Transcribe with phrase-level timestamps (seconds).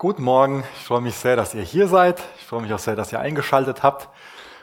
[0.00, 2.22] Guten Morgen, ich freue mich sehr, dass ihr hier seid.
[2.38, 4.08] Ich freue mich auch sehr, dass ihr eingeschaltet habt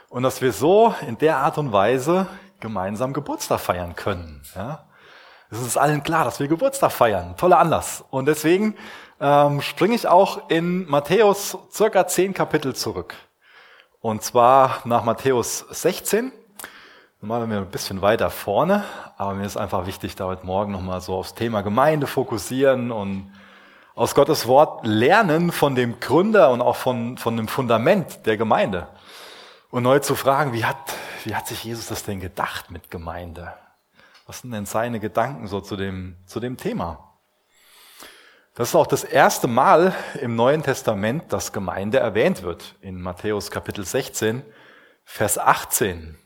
[0.08, 2.26] und dass wir so in der Art und Weise
[2.58, 4.42] gemeinsam Geburtstag feiern können.
[4.56, 4.88] Ja?
[5.48, 7.36] Es ist allen klar, dass wir Geburtstag feiern.
[7.36, 8.04] Toller Anlass.
[8.10, 8.74] Und deswegen
[9.20, 13.14] ähm, springe ich auch in Matthäus circa zehn Kapitel zurück.
[14.00, 16.32] Und zwar nach Matthäus 16.
[17.20, 18.82] Normal sind wir ein bisschen weiter vorne,
[19.16, 23.30] aber mir ist einfach wichtig, da heute Morgen nochmal so aufs Thema Gemeinde fokussieren und
[23.98, 28.86] aus Gottes Wort lernen von dem Gründer und auch von, von dem Fundament der Gemeinde.
[29.72, 30.94] Und neu zu fragen, wie hat,
[31.24, 33.54] wie hat sich Jesus das denn gedacht mit Gemeinde?
[34.24, 37.12] Was sind denn seine Gedanken so zu dem, zu dem Thema?
[38.54, 42.76] Das ist auch das erste Mal im Neuen Testament, dass Gemeinde erwähnt wird.
[42.80, 44.44] In Matthäus Kapitel 16,
[45.04, 46.16] Vers 18.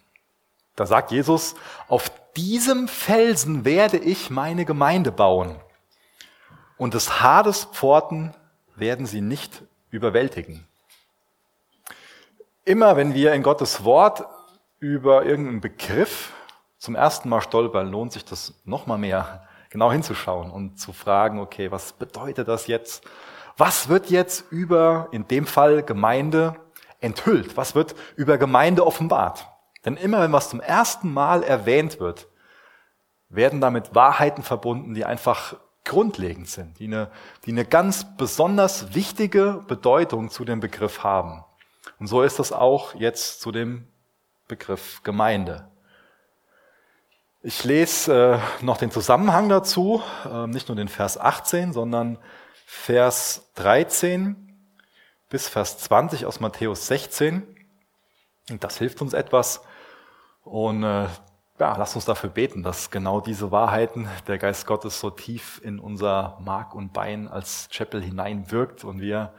[0.76, 1.54] Da sagt Jesus,
[1.88, 5.56] auf diesem Felsen werde ich meine Gemeinde bauen
[6.76, 8.34] und des Hades Pforten
[8.76, 10.66] werden sie nicht überwältigen.
[12.64, 14.24] Immer wenn wir in Gottes Wort
[14.78, 16.32] über irgendeinen Begriff
[16.78, 21.70] zum ersten Mal stolpern, lohnt sich das nochmal mehr genau hinzuschauen und zu fragen, okay,
[21.70, 23.04] was bedeutet das jetzt?
[23.56, 26.56] Was wird jetzt über, in dem Fall Gemeinde,
[27.00, 27.56] enthüllt?
[27.56, 29.46] Was wird über Gemeinde offenbart?
[29.84, 32.28] Denn immer wenn was zum ersten Mal erwähnt wird,
[33.28, 37.10] werden damit Wahrheiten verbunden, die einfach grundlegend sind, die eine,
[37.44, 41.44] die eine ganz besonders wichtige Bedeutung zu dem Begriff haben.
[41.98, 43.88] Und so ist das auch jetzt zu dem
[44.48, 45.68] Begriff Gemeinde.
[47.42, 52.18] Ich lese äh, noch den Zusammenhang dazu, äh, nicht nur den Vers 18, sondern
[52.66, 54.36] Vers 13
[55.28, 57.42] bis Vers 20 aus Matthäus 16.
[58.50, 59.62] Und das hilft uns etwas.
[60.44, 61.08] Und äh,
[61.62, 65.78] ja, lasst uns dafür beten, dass genau diese Wahrheiten der Geist Gottes so tief in
[65.78, 69.32] unser Mark und Bein als Chapel hineinwirkt und wir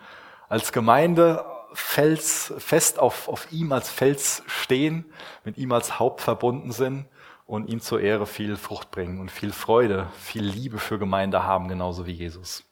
[0.47, 5.03] als Gemeinde Fels, fest auf, auf ihm als Fels stehen,
[5.43, 7.07] mit ihm als Haupt verbunden sind
[7.45, 11.67] und ihm zur Ehre viel Frucht bringen und viel Freude, viel Liebe für Gemeinde haben,
[11.67, 12.63] genauso wie Jesus.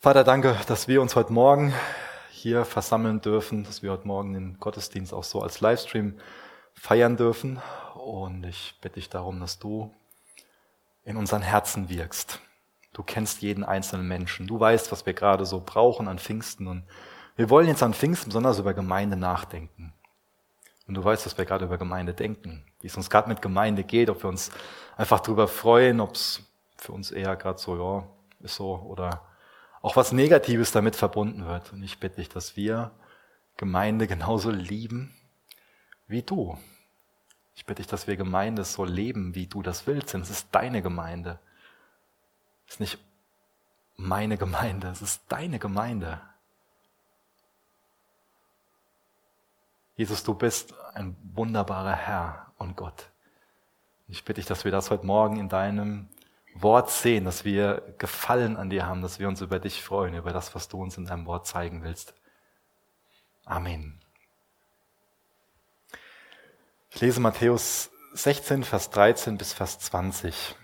[0.00, 1.74] Vater, danke, dass wir uns heute Morgen
[2.30, 6.14] hier versammeln dürfen, dass wir heute Morgen den Gottesdienst auch so als Livestream
[6.82, 7.62] feiern dürfen.
[7.94, 9.94] Und ich bitte dich darum, dass du
[11.04, 12.40] in unseren Herzen wirkst.
[12.92, 14.48] Du kennst jeden einzelnen Menschen.
[14.48, 16.66] Du weißt, was wir gerade so brauchen an Pfingsten.
[16.66, 16.82] Und
[17.36, 19.94] wir wollen jetzt an Pfingsten besonders über Gemeinde nachdenken.
[20.88, 22.64] Und du weißt, was wir gerade über Gemeinde denken.
[22.80, 24.50] Wie es uns gerade mit Gemeinde geht, ob wir uns
[24.96, 26.42] einfach darüber freuen, ob es
[26.76, 28.08] für uns eher gerade so, ja,
[28.40, 29.22] ist so, oder
[29.82, 31.72] auch was Negatives damit verbunden wird.
[31.72, 32.90] Und ich bitte dich, dass wir
[33.56, 35.14] Gemeinde genauso lieben,
[36.08, 36.58] wie du.
[37.54, 40.48] Ich bitte dich, dass wir Gemeinde so leben, wie du das willst, denn es ist
[40.52, 41.38] deine Gemeinde.
[42.66, 42.98] Es ist nicht
[43.96, 46.20] meine Gemeinde, es ist deine Gemeinde.
[49.94, 53.10] Jesus, du bist ein wunderbarer Herr und Gott.
[54.08, 56.08] Ich bitte dich, dass wir das heute Morgen in deinem
[56.54, 60.32] Wort sehen, dass wir Gefallen an dir haben, dass wir uns über dich freuen, über
[60.32, 62.14] das, was du uns in deinem Wort zeigen willst.
[63.44, 64.01] Amen.
[66.94, 70.54] Ich lese Matthäus 16, Vers 13 bis Vers 20.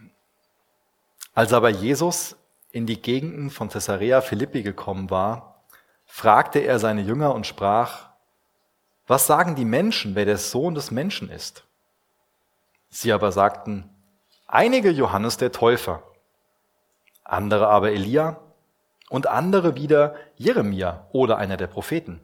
[1.32, 2.36] Als aber Jesus
[2.70, 5.64] in die Gegenden von Caesarea Philippi gekommen war,
[6.04, 8.10] fragte er seine Jünger und sprach,
[9.06, 11.64] was sagen die Menschen, wer der Sohn des Menschen ist?
[12.90, 13.88] Sie aber sagten,
[14.46, 16.02] einige Johannes der Täufer,
[17.24, 18.38] andere aber Elia
[19.08, 22.20] und andere wieder Jeremia oder einer der Propheten.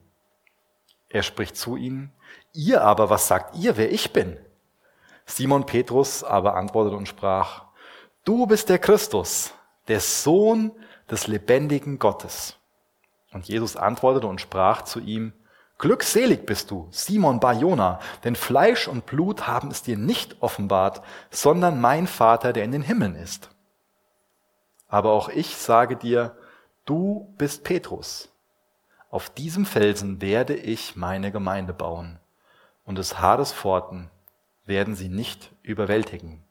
[1.08, 2.12] Er spricht zu ihnen,
[2.56, 4.38] Ihr aber, was sagt ihr, wer ich bin?
[5.26, 7.64] Simon Petrus aber antwortete und sprach,
[8.24, 9.52] Du bist der Christus,
[9.88, 10.70] der Sohn
[11.10, 12.56] des lebendigen Gottes.
[13.32, 15.32] Und Jesus antwortete und sprach zu ihm,
[15.78, 21.80] Glückselig bist du, Simon Barjona, denn Fleisch und Blut haben es dir nicht offenbart, sondern
[21.80, 23.50] mein Vater, der in den Himmeln ist.
[24.86, 26.36] Aber auch ich sage dir,
[26.84, 28.28] du bist Petrus.
[29.10, 32.20] Auf diesem Felsen werde ich meine Gemeinde bauen
[32.84, 34.10] und des Hades Pforten
[34.66, 36.42] werden sie nicht überwältigen.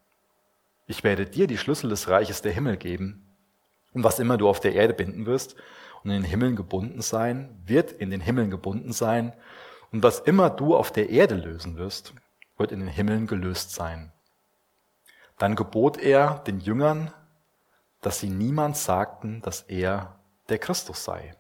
[0.85, 3.27] Ich werde dir die Schlüssel des Reiches der Himmel geben,
[3.93, 5.55] und was immer du auf der Erde binden wirst
[6.03, 9.33] und in den Himmeln gebunden sein, wird in den Himmeln gebunden sein,
[9.91, 12.13] und was immer du auf der Erde lösen wirst,
[12.57, 14.11] wird in den Himmeln gelöst sein.
[15.37, 17.13] Dann gebot er den Jüngern,
[18.01, 20.19] dass sie niemand sagten, dass er
[20.49, 21.35] der Christus sei.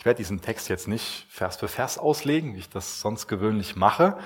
[0.00, 3.76] Ich werde diesen Text jetzt nicht Vers für Vers auslegen, wie ich das sonst gewöhnlich
[3.76, 4.16] mache.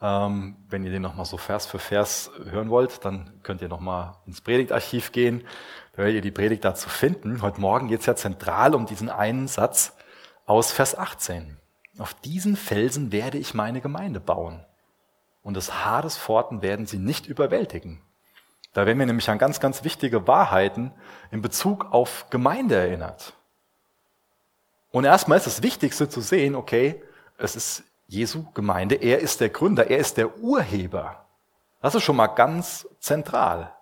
[0.00, 4.14] Ähm, wenn ihr den nochmal so Vers für Vers hören wollt, dann könnt ihr nochmal
[4.26, 5.44] ins Predigtarchiv gehen.
[5.90, 7.42] Da werdet ihr die Predigt dazu finden.
[7.42, 9.96] Heute Morgen geht es ja zentral um diesen einen Satz
[10.46, 11.58] aus Vers 18.
[11.98, 14.64] Auf diesen Felsen werde ich meine Gemeinde bauen.
[15.42, 18.00] Und das Haar des Pforten werden sie nicht überwältigen.
[18.72, 20.92] Da werden wir nämlich an ganz, ganz wichtige Wahrheiten
[21.32, 23.34] in Bezug auf Gemeinde erinnert.
[24.94, 27.02] Und erstmal ist das Wichtigste zu sehen, okay,
[27.36, 31.26] es ist Jesu Gemeinde, er ist der Gründer, er ist der Urheber.
[31.82, 33.74] Das ist schon mal ganz zentral.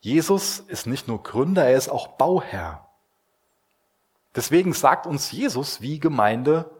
[0.00, 2.86] Jesus ist nicht nur Gründer, er ist auch Bauherr.
[4.36, 6.70] Deswegen sagt uns Jesus, wie Gemeinde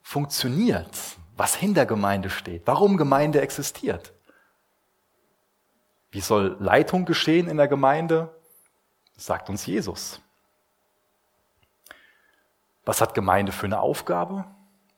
[0.00, 0.90] funktioniert,
[1.36, 4.12] was hinter Gemeinde steht, warum Gemeinde existiert.
[6.10, 8.34] Wie soll Leitung geschehen in der Gemeinde?
[9.14, 10.20] Das sagt uns Jesus.
[12.84, 14.44] Was hat Gemeinde für eine Aufgabe?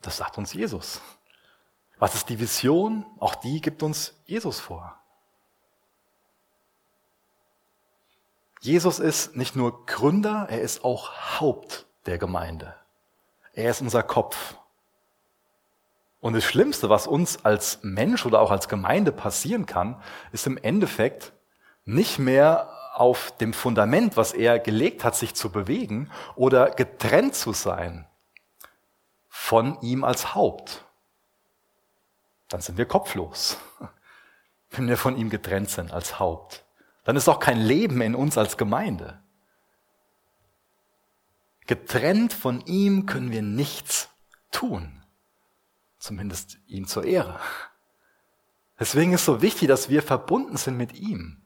[0.01, 1.01] Das sagt uns Jesus.
[1.99, 3.07] Was ist die Vision?
[3.21, 4.99] Auch die gibt uns Jesus vor.
[8.61, 12.75] Jesus ist nicht nur Gründer, er ist auch Haupt der Gemeinde.
[13.53, 14.57] Er ist unser Kopf.
[16.21, 20.03] Und das Schlimmste, was uns als Mensch oder auch als Gemeinde passieren kann,
[20.33, 21.33] ist im Endeffekt
[21.85, 27.52] nicht mehr auf dem Fundament, was er gelegt hat, sich zu bewegen oder getrennt zu
[27.52, 28.06] sein
[29.29, 30.85] von ihm als Haupt.
[32.49, 33.58] Dann sind wir kopflos,
[34.70, 36.64] wenn wir von ihm getrennt sind als Haupt.
[37.05, 39.20] Dann ist auch kein Leben in uns als Gemeinde.
[41.67, 44.08] Getrennt von ihm können wir nichts
[44.50, 45.05] tun
[46.05, 47.41] zumindest ihm zur Ehre.
[48.79, 51.41] Deswegen ist so wichtig, dass wir verbunden sind mit ihm.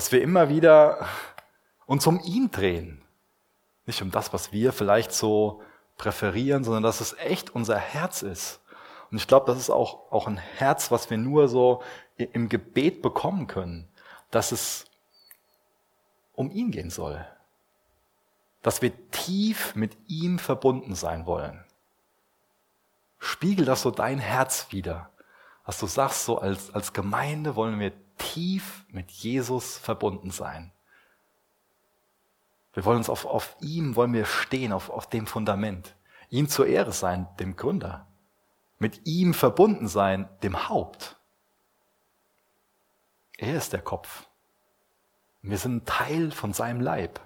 [0.00, 1.06] Dass wir immer wieder
[1.84, 3.02] uns um ihn drehen.
[3.84, 5.60] Nicht um das, was wir vielleicht so
[5.98, 8.62] präferieren, sondern dass es echt unser Herz ist.
[9.10, 11.82] Und ich glaube, das ist auch, auch ein Herz, was wir nur so
[12.16, 13.88] im Gebet bekommen können,
[14.30, 14.86] dass es
[16.34, 17.22] um ihn gehen soll.
[18.62, 21.62] Dass wir tief mit ihm verbunden sein wollen
[23.20, 25.10] spiegel das so dein Herz wieder.
[25.66, 30.72] Dass du sagst, so als, als Gemeinde wollen wir tief mit Jesus verbunden sein.
[32.72, 35.96] Wir wollen uns auf, auf ihm, wollen wir stehen, auf, auf dem Fundament.
[36.28, 38.06] Ihm zur Ehre sein, dem Gründer.
[38.78, 41.16] Mit ihm verbunden sein, dem Haupt.
[43.36, 44.26] Er ist der Kopf.
[45.42, 47.20] Wir sind Teil von seinem Leib.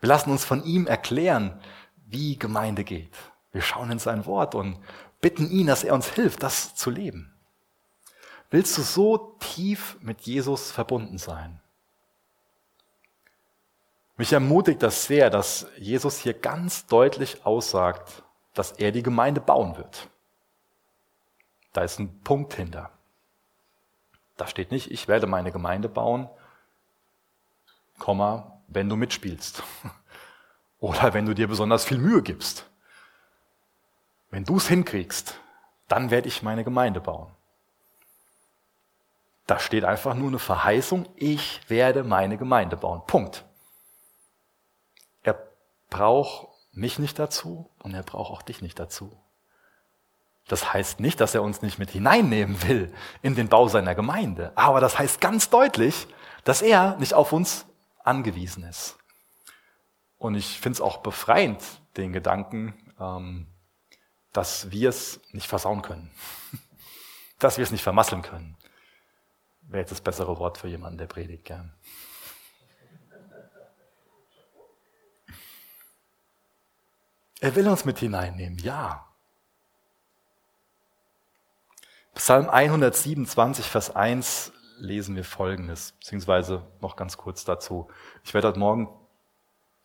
[0.00, 1.60] Wir lassen uns von ihm erklären,
[2.06, 3.16] wie Gemeinde geht.
[3.52, 4.78] Wir schauen in sein Wort und
[5.20, 7.32] bitten ihn, dass er uns hilft, das zu leben.
[8.50, 11.60] Willst du so tief mit Jesus verbunden sein?
[14.16, 18.22] Mich ermutigt das sehr, dass Jesus hier ganz deutlich aussagt,
[18.54, 20.08] dass er die Gemeinde bauen wird.
[21.72, 22.90] Da ist ein Punkt hinter.
[24.36, 26.28] Da steht nicht, ich werde meine Gemeinde bauen,
[27.98, 29.62] Komma, wenn du mitspielst.
[30.80, 32.68] Oder wenn du dir besonders viel Mühe gibst.
[34.30, 35.38] Wenn du es hinkriegst,
[35.88, 37.32] dann werde ich meine Gemeinde bauen.
[39.48, 43.00] Da steht einfach nur eine Verheißung, ich werde meine Gemeinde bauen.
[43.06, 43.46] Punkt.
[45.22, 45.42] Er
[45.88, 49.18] braucht mich nicht dazu und er braucht auch dich nicht dazu.
[50.48, 52.92] Das heißt nicht, dass er uns nicht mit hineinnehmen will
[53.22, 54.52] in den Bau seiner Gemeinde.
[54.54, 56.06] Aber das heißt ganz deutlich,
[56.44, 57.64] dass er nicht auf uns
[58.04, 58.98] angewiesen ist.
[60.18, 61.62] Und ich finde es auch befreiend,
[61.96, 63.46] den Gedanken, ähm,
[64.34, 66.10] dass wir es nicht versauen können.
[67.38, 68.57] Dass wir es nicht vermasseln können.
[69.68, 71.72] Wäre jetzt das bessere Wort für jemanden, der predigt gern.
[77.40, 79.06] Er will uns mit hineinnehmen, ja.
[82.14, 87.88] Psalm 127, Vers 1 lesen wir Folgendes, beziehungsweise noch ganz kurz dazu.
[88.24, 88.88] Ich werde heute Morgen,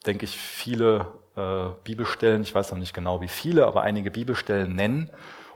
[0.06, 4.74] denke ich, viele äh, Bibelstellen, ich weiß noch nicht genau wie viele, aber einige Bibelstellen
[4.76, 5.12] nennen.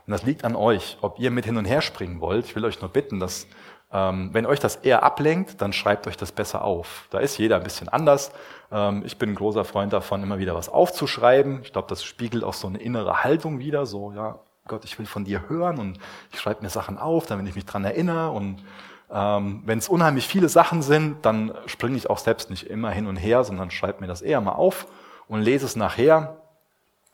[0.06, 2.46] Und das liegt an euch, ob ihr mit hin und her springen wollt.
[2.46, 3.46] Ich will euch nur bitten, dass
[3.90, 7.06] wenn euch das eher ablenkt, dann schreibt euch das besser auf.
[7.10, 8.32] Da ist jeder ein bisschen anders.
[8.70, 11.60] Ähm, ich bin ein großer Freund davon, immer wieder was aufzuschreiben.
[11.62, 13.86] Ich glaube, das spiegelt auch so eine innere Haltung wieder.
[13.86, 15.98] So, ja, Gott, ich will von dir hören und
[16.32, 18.30] ich schreibe mir Sachen auf, damit ich mich dran erinnere.
[18.30, 18.62] Und
[19.10, 23.06] ähm, wenn es unheimlich viele Sachen sind, dann springe ich auch selbst nicht immer hin
[23.06, 24.86] und her, sondern schreibe mir das eher mal auf
[25.28, 26.36] und lese es nachher.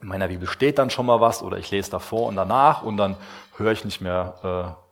[0.01, 2.97] In meiner Bibel steht dann schon mal was oder ich lese davor und danach und
[2.97, 3.17] dann
[3.57, 4.85] höre ich nicht mehr äh,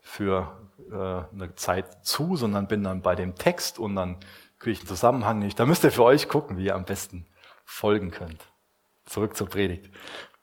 [0.00, 0.48] für
[0.90, 4.18] eine Zeit zu, sondern bin dann bei dem Text und dann
[4.58, 5.58] kriege ich einen Zusammenhang nicht.
[5.58, 7.26] Da müsst ihr für euch gucken, wie ihr am besten
[7.64, 8.42] folgen könnt.
[9.06, 9.90] Zurück zur Predigt.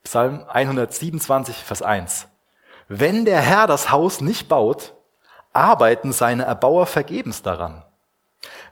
[0.04, 2.28] Psalm 127, Vers 1.
[2.88, 4.94] Wenn der Herr das Haus nicht baut,
[5.54, 7.84] arbeiten seine Erbauer vergebens daran.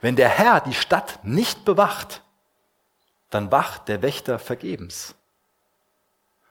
[0.02, 2.24] Wenn der Herr die Stadt nicht bewacht,
[3.30, 5.16] dann wacht der Wächter vergebens.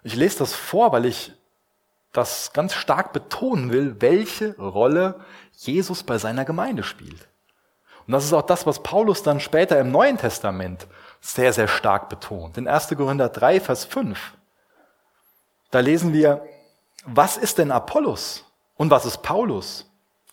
[0.02, 1.33] Ich lese das vor, weil ich
[2.12, 5.21] das ganz stark betonen will, welche Rolle
[5.52, 7.29] Jesus bei seiner Gemeinde spielt.
[8.07, 10.87] Und das ist auch das, was Paulus dann später im Neuen Testament
[11.21, 12.59] sehr, sehr stark betont.
[12.59, 12.88] In 1.
[12.97, 14.37] Korinther 3, Vers 5.
[15.71, 16.45] Da lesen wir,
[17.05, 18.45] was ist denn Apollos
[18.76, 19.87] und was ist Paulus?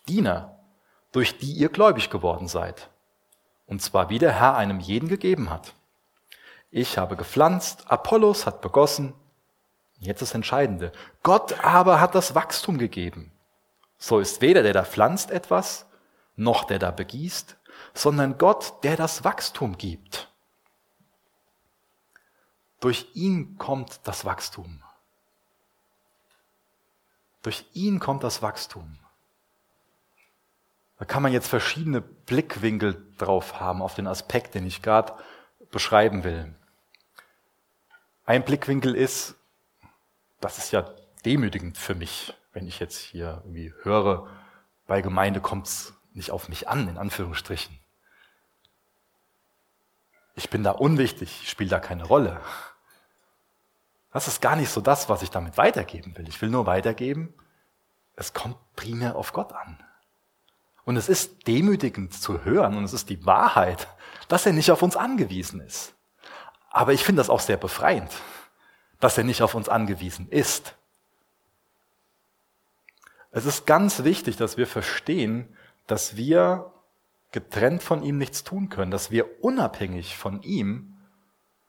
[0.08, 0.58] Diener,
[1.12, 2.88] durch die ihr gläubig geworden seid.
[3.66, 5.74] Und zwar wie der Herr einem jeden gegeben hat.
[6.70, 9.14] Ich habe gepflanzt, Apollos hat begossen.
[9.98, 10.92] Jetzt das Entscheidende.
[11.22, 13.32] Gott aber hat das Wachstum gegeben.
[13.98, 15.86] So ist weder der da pflanzt etwas,
[16.36, 17.56] noch der da begießt,
[17.94, 20.30] sondern Gott, der das Wachstum gibt.
[22.80, 24.82] Durch ihn kommt das Wachstum.
[27.42, 28.98] Durch ihn kommt das Wachstum.
[30.98, 35.12] Da kann man jetzt verschiedene Blickwinkel drauf haben auf den Aspekt, den ich gerade
[35.70, 36.54] beschreiben will.
[38.24, 39.37] Ein Blickwinkel ist,
[40.40, 40.88] das ist ja
[41.24, 44.28] demütigend für mich, wenn ich jetzt hier irgendwie höre,
[44.86, 47.78] bei Gemeinde kommt es nicht auf mich an, in Anführungsstrichen.
[50.34, 52.40] Ich bin da unwichtig, ich spiele da keine Rolle.
[54.12, 56.28] Das ist gar nicht so das, was ich damit weitergeben will.
[56.28, 57.34] Ich will nur weitergeben,
[58.16, 59.82] es kommt primär auf Gott an.
[60.84, 63.88] Und es ist demütigend zu hören und es ist die Wahrheit,
[64.28, 65.94] dass er nicht auf uns angewiesen ist.
[66.70, 68.10] Aber ich finde das auch sehr befreiend,
[69.00, 70.74] dass er nicht auf uns angewiesen ist.
[73.30, 75.54] Es ist ganz wichtig, dass wir verstehen,
[75.86, 76.72] dass wir
[77.30, 80.96] getrennt von ihm nichts tun können, dass wir unabhängig von ihm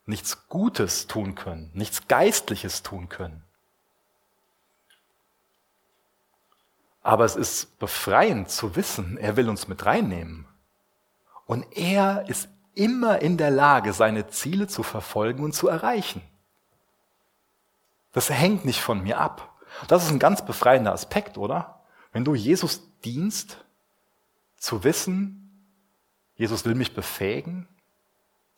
[0.05, 3.43] nichts Gutes tun können, nichts Geistliches tun können.
[7.01, 10.47] Aber es ist befreiend zu wissen, er will uns mit reinnehmen.
[11.45, 16.21] Und er ist immer in der Lage, seine Ziele zu verfolgen und zu erreichen.
[18.11, 19.55] Das hängt nicht von mir ab.
[19.87, 21.83] Das ist ein ganz befreiender Aspekt, oder?
[22.11, 23.63] Wenn du Jesus dienst,
[24.57, 25.65] zu wissen,
[26.35, 27.67] Jesus will mich befähigen,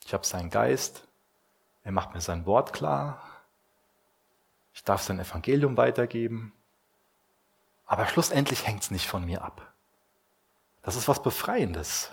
[0.05, 1.07] ich habe seinen Geist,
[1.83, 3.21] er macht mir sein Wort klar,
[4.73, 6.53] ich darf sein Evangelium weitergeben,
[7.85, 9.73] aber schlussendlich hängt es nicht von mir ab.
[10.81, 12.11] Das ist was Befreiendes.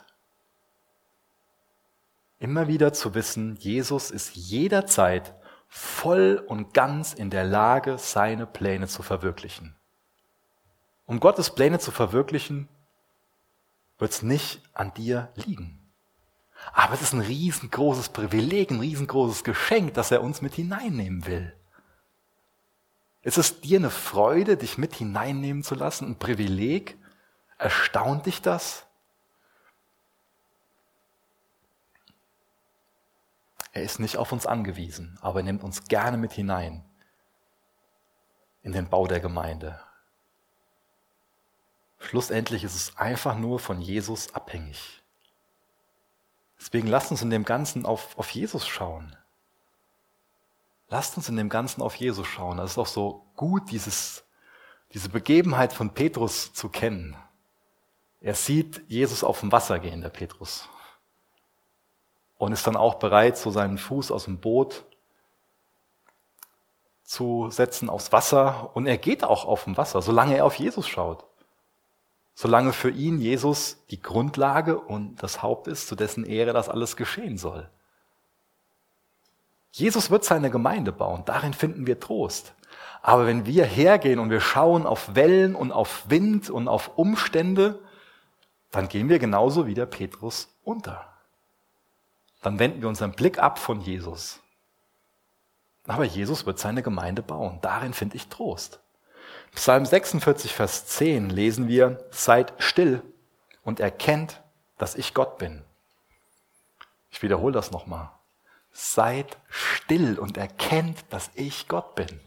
[2.41, 5.35] Immer wieder zu wissen, Jesus ist jederzeit
[5.69, 9.77] voll und ganz in der Lage, seine Pläne zu verwirklichen.
[11.07, 12.69] Um Gottes Pläne zu verwirklichen,
[13.99, 15.93] wird es nicht an dir liegen.
[16.73, 21.55] Aber es ist ein riesengroßes Privileg, ein riesengroßes Geschenk, dass er uns mit hineinnehmen will.
[23.23, 26.07] Ist es dir eine Freude, dich mit hineinnehmen zu lassen?
[26.07, 26.97] Ein Privileg?
[27.59, 28.88] Erstaunt dich das?
[33.73, 36.85] Er ist nicht auf uns angewiesen, aber er nimmt uns gerne mit hinein
[38.63, 39.81] in den Bau der Gemeinde.
[41.99, 45.03] Schlussendlich ist es einfach nur von Jesus abhängig.
[46.59, 49.17] Deswegen lasst uns in dem Ganzen auf, auf Jesus schauen.
[50.89, 52.57] Lasst uns in dem Ganzen auf Jesus schauen.
[52.57, 54.25] Das ist auch so gut, dieses,
[54.93, 57.17] diese Begebenheit von Petrus zu kennen.
[58.21, 60.69] Er sieht Jesus auf dem Wasser gehen, der Petrus.
[62.39, 64.85] Und ist dann auch bereit, so seinen Fuß aus dem Boot
[67.05, 68.71] zu setzen aufs Wasser.
[68.75, 71.25] Und er geht auch auf dem Wasser, solange er auf Jesus schaut.
[72.35, 76.97] Solange für ihn Jesus die Grundlage und das Haupt ist, zu dessen Ehre das alles
[76.97, 77.69] geschehen soll.
[79.73, 82.55] Jesus wird seine Gemeinde bauen, darin finden wir Trost.
[83.03, 87.79] Aber wenn wir hergehen und wir schauen auf Wellen und auf Wind und auf Umstände,
[88.71, 91.07] dann gehen wir genauso wie der Petrus unter.
[92.43, 94.41] Dann wenden wir unseren Blick ab von Jesus.
[95.87, 97.59] Aber Jesus wird seine Gemeinde bauen.
[97.63, 98.81] Darin finde ich Trost.
[99.55, 103.03] Psalm 46, Vers 10 lesen wir, seid still
[103.65, 104.43] und erkennt,
[104.77, 105.65] dass ich Gott bin.
[107.11, 108.11] Ich wiederhole das nochmal.
[108.71, 112.21] Seid still und erkennt, dass ich Gott bin.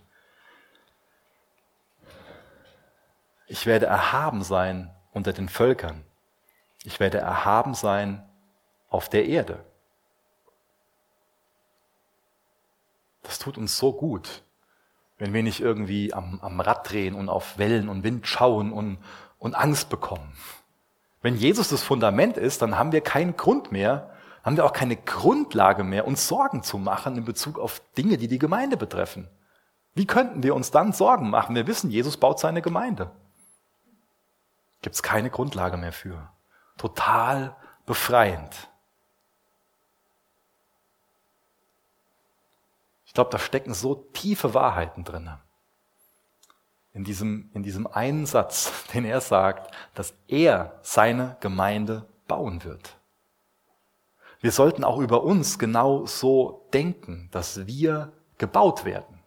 [3.48, 6.04] Ich werde erhaben sein unter den Völkern.
[6.84, 8.28] Ich werde erhaben sein
[8.90, 9.64] auf der Erde.
[13.24, 14.44] Das tut uns so gut,
[15.18, 18.98] wenn wir nicht irgendwie am, am Rad drehen und auf Wellen und Wind schauen und,
[19.38, 20.34] und Angst bekommen.
[21.22, 24.10] Wenn Jesus das Fundament ist, dann haben wir keinen Grund mehr,
[24.44, 28.28] haben wir auch keine Grundlage mehr, uns Sorgen zu machen in Bezug auf Dinge, die
[28.28, 29.30] die Gemeinde betreffen.
[29.94, 31.56] Wie könnten wir uns dann Sorgen machen?
[31.56, 33.12] Wir wissen, Jesus baut seine Gemeinde.
[34.82, 36.30] Gibt es keine Grundlage mehr für.
[36.78, 38.71] Total befreiend.
[43.12, 45.30] Ich glaube, da stecken so tiefe Wahrheiten drin.
[46.94, 52.96] In diesem, in diesem einen Satz, den er sagt, dass er seine Gemeinde bauen wird.
[54.40, 59.20] Wir sollten auch über uns genau so denken, dass wir gebaut werden.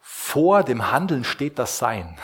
[0.00, 2.18] Vor dem Handeln steht das Sein.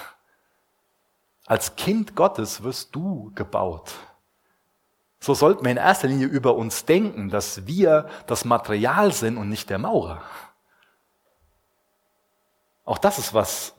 [1.44, 3.92] Als Kind Gottes wirst du gebaut.
[5.24, 9.48] So sollten wir in erster Linie über uns denken, dass wir das Material sind und
[9.48, 10.22] nicht der Maurer.
[12.84, 13.74] Auch das ist was,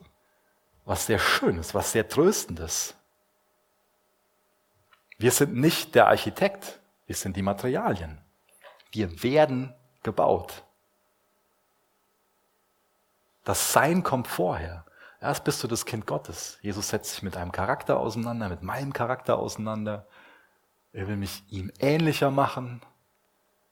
[0.84, 2.96] was sehr Schönes, was sehr Tröstendes.
[5.18, 8.20] Wir sind nicht der Architekt, wir sind die Materialien.
[8.90, 9.72] Wir werden
[10.02, 10.64] gebaut.
[13.44, 14.84] Das Sein kommt vorher.
[15.20, 16.58] Erst bist du das Kind Gottes.
[16.60, 20.08] Jesus setzt sich mit deinem Charakter auseinander, mit meinem Charakter auseinander.
[20.96, 22.80] Er will mich ihm ähnlicher machen.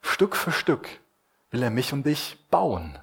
[0.03, 1.01] Stück für Stück
[1.51, 2.99] will er mich und dich bauen.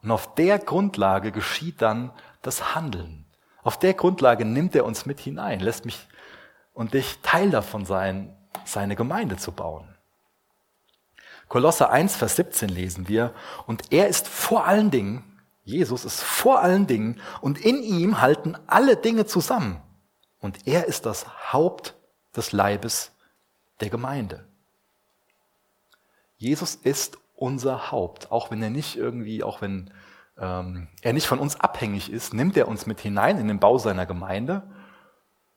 [0.00, 3.26] Und auf der Grundlage geschieht dann das Handeln.
[3.62, 6.08] Auf der Grundlage nimmt er uns mit hinein, lässt mich
[6.72, 9.94] und dich Teil davon sein, seine Gemeinde zu bauen.
[11.48, 13.34] Kolosser 1, Vers 17 lesen wir,
[13.66, 18.56] und er ist vor allen Dingen, Jesus ist vor allen Dingen, und in ihm halten
[18.66, 19.82] alle Dinge zusammen.
[20.38, 21.94] Und er ist das Haupt
[22.34, 23.12] des Leibes
[23.80, 24.46] der Gemeinde.
[26.36, 29.92] Jesus ist unser Haupt, auch wenn er nicht irgendwie, auch wenn
[30.38, 33.78] ähm, er nicht von uns abhängig ist, nimmt er uns mit hinein in den Bau
[33.78, 34.62] seiner Gemeinde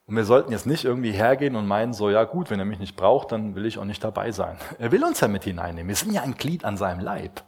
[0.05, 2.79] und wir sollten jetzt nicht irgendwie hergehen und meinen, so, ja gut, wenn er mich
[2.79, 4.57] nicht braucht, dann will ich auch nicht dabei sein.
[4.77, 5.87] Er will uns ja mit hineinnehmen.
[5.87, 7.43] Wir sind ja ein Glied an seinem Leib.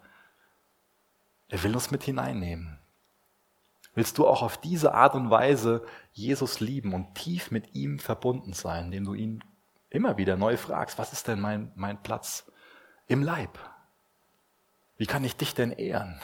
[1.49, 2.79] Er will uns mit hineinnehmen.
[3.93, 8.53] Willst du auch auf diese Art und Weise Jesus lieben und tief mit ihm verbunden
[8.53, 9.43] sein, indem du ihn
[9.95, 12.45] immer wieder neu fragst, was ist denn mein, mein Platz
[13.07, 13.57] im Leib?
[14.97, 16.21] Wie kann ich dich denn ehren?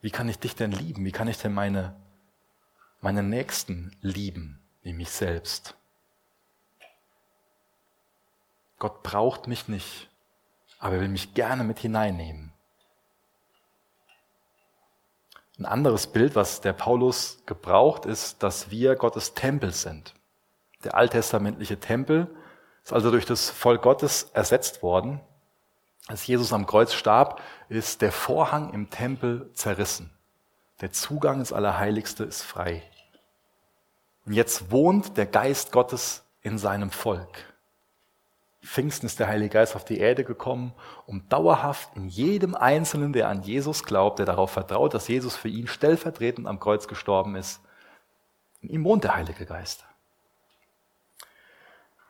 [0.00, 1.04] Wie kann ich dich denn lieben?
[1.04, 1.94] Wie kann ich denn meine
[3.00, 5.76] meinen Nächsten lieben wie mich selbst.
[8.78, 10.08] Gott braucht mich nicht,
[10.78, 12.52] aber er will mich gerne mit hineinnehmen.
[15.58, 20.14] Ein anderes Bild, was der Paulus gebraucht, ist, dass wir Gottes Tempel sind.
[20.84, 22.28] Der alttestamentliche Tempel
[22.84, 25.20] ist also durch das Volk Gottes ersetzt worden.
[26.06, 30.10] Als Jesus am Kreuz starb, ist der Vorhang im Tempel zerrissen.
[30.80, 32.82] Der Zugang ins Allerheiligste ist frei.
[34.24, 37.44] Und jetzt wohnt der Geist Gottes in seinem Volk.
[38.62, 40.74] Pfingsten ist der Heilige Geist auf die Erde gekommen,
[41.06, 45.48] um dauerhaft in jedem Einzelnen, der an Jesus glaubt, der darauf vertraut, dass Jesus für
[45.48, 47.60] ihn stellvertretend am Kreuz gestorben ist,
[48.60, 49.87] in ihm wohnt der Heilige Geist.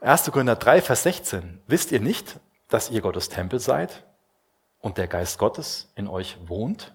[0.00, 0.30] 1.
[0.30, 1.60] Korinther 3, Vers 16.
[1.66, 4.04] Wisst ihr nicht, dass ihr Gottes Tempel seid
[4.80, 6.94] und der Geist Gottes in euch wohnt?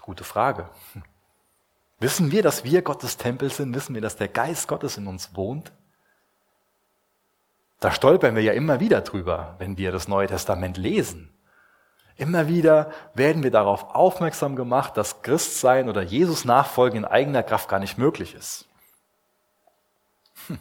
[0.00, 0.70] Gute Frage.
[2.00, 3.74] Wissen wir, dass wir Gottes Tempel sind?
[3.74, 5.72] Wissen wir, dass der Geist Gottes in uns wohnt?
[7.80, 11.32] Da stolpern wir ja immer wieder drüber, wenn wir das Neue Testament lesen.
[12.16, 17.68] Immer wieder werden wir darauf aufmerksam gemacht, dass Christsein oder Jesus Nachfolgen in eigener Kraft
[17.68, 18.68] gar nicht möglich ist.
[20.48, 20.58] Hm.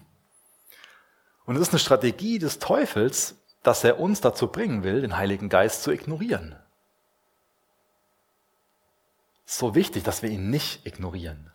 [1.48, 5.50] Und es ist eine Strategie des Teufels, dass er uns dazu bringen will, den Heiligen
[5.50, 6.56] Geist zu ignorieren
[9.48, 11.52] so wichtig, dass wir ihn nicht ignorieren.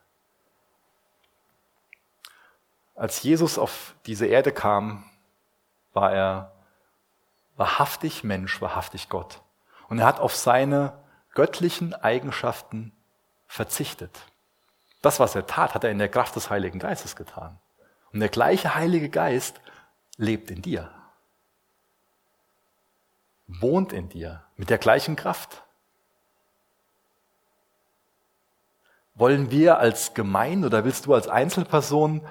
[2.94, 5.04] Als Jesus auf diese Erde kam,
[5.92, 6.52] war er
[7.56, 9.42] wahrhaftig Mensch, wahrhaftig Gott.
[9.88, 10.98] Und er hat auf seine
[11.34, 12.92] göttlichen Eigenschaften
[13.46, 14.18] verzichtet.
[15.02, 17.58] Das, was er tat, hat er in der Kraft des Heiligen Geistes getan.
[18.12, 19.60] Und der gleiche Heilige Geist
[20.22, 20.90] lebt in dir,
[23.46, 25.64] wohnt in dir mit der gleichen Kraft.
[29.14, 32.26] Wollen wir als Gemeinde oder willst du als Einzelperson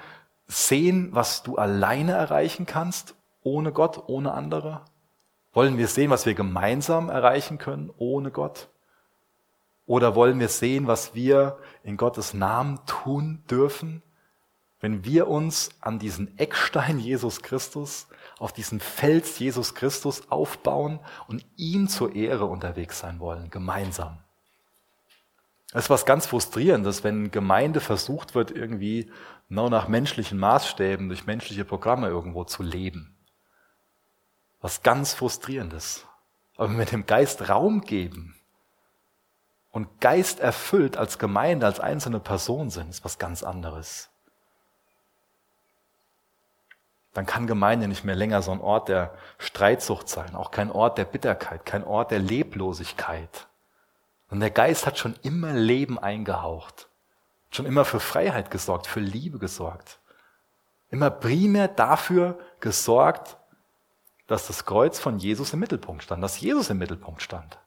[0.48, 4.84] sehen, was du alleine erreichen kannst, ohne Gott, ohne andere?
[5.52, 8.68] Wollen wir sehen, was wir gemeinsam erreichen können, ohne Gott?
[9.86, 14.02] Oder wollen wir sehen, was wir in Gottes Namen tun dürfen,
[14.82, 21.46] wenn wir uns an diesen Eckstein Jesus Christus, auf diesen Fels Jesus Christus aufbauen und
[21.56, 24.18] ihm zur Ehre unterwegs sein wollen, gemeinsam?
[25.72, 29.10] Das ist was ganz Frustrierendes, wenn Gemeinde versucht wird, irgendwie
[29.48, 33.16] nur nach menschlichen Maßstäben, durch menschliche Programme irgendwo zu leben.
[34.60, 36.06] was ganz frustrierendes.
[36.56, 38.36] Aber wenn wir dem Geist Raum geben
[39.70, 44.11] und Geist erfüllt als Gemeinde, als einzelne Person sind, ist was ganz anderes.
[47.12, 50.96] Dann kann Gemeinde nicht mehr länger so ein Ort der Streitsucht sein, auch kein Ort
[50.96, 53.48] der Bitterkeit, kein Ort der Leblosigkeit.
[54.30, 56.88] Und der Geist hat schon immer Leben eingehaucht,
[57.50, 60.00] schon immer für Freiheit gesorgt, für Liebe gesorgt.
[60.88, 63.36] Immer primär dafür gesorgt,
[64.26, 67.58] dass das Kreuz von Jesus im Mittelpunkt stand, dass Jesus im Mittelpunkt stand.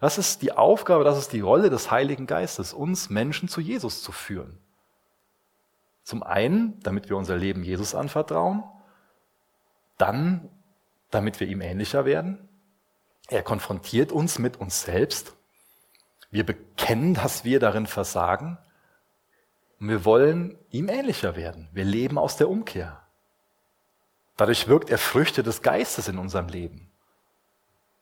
[0.00, 4.02] Das ist die Aufgabe, das ist die Rolle des Heiligen Geistes, uns Menschen zu Jesus
[4.02, 4.58] zu führen.
[6.04, 8.62] Zum einen, damit wir unser Leben Jesus anvertrauen,
[9.98, 10.48] dann,
[11.10, 12.48] damit wir ihm ähnlicher werden.
[13.28, 15.34] Er konfrontiert uns mit uns selbst
[16.34, 18.58] wir bekennen, dass wir darin versagen
[19.78, 21.68] und wir wollen ihm ähnlicher werden.
[21.72, 23.00] Wir leben aus der Umkehr.
[24.36, 26.90] Dadurch wirkt er Früchte des Geistes in unserem Leben.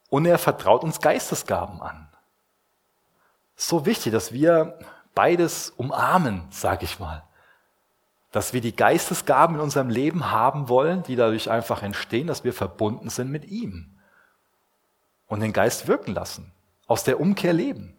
[0.09, 2.09] Und er vertraut uns Geistesgaben an.
[3.55, 4.79] So wichtig, dass wir
[5.15, 7.25] beides umarmen, sage ich mal.
[8.33, 12.53] Dass wir die Geistesgaben in unserem Leben haben wollen, die dadurch einfach entstehen, dass wir
[12.53, 13.99] verbunden sind mit ihm.
[15.27, 16.51] Und den Geist wirken lassen.
[16.87, 17.97] Aus der Umkehr leben.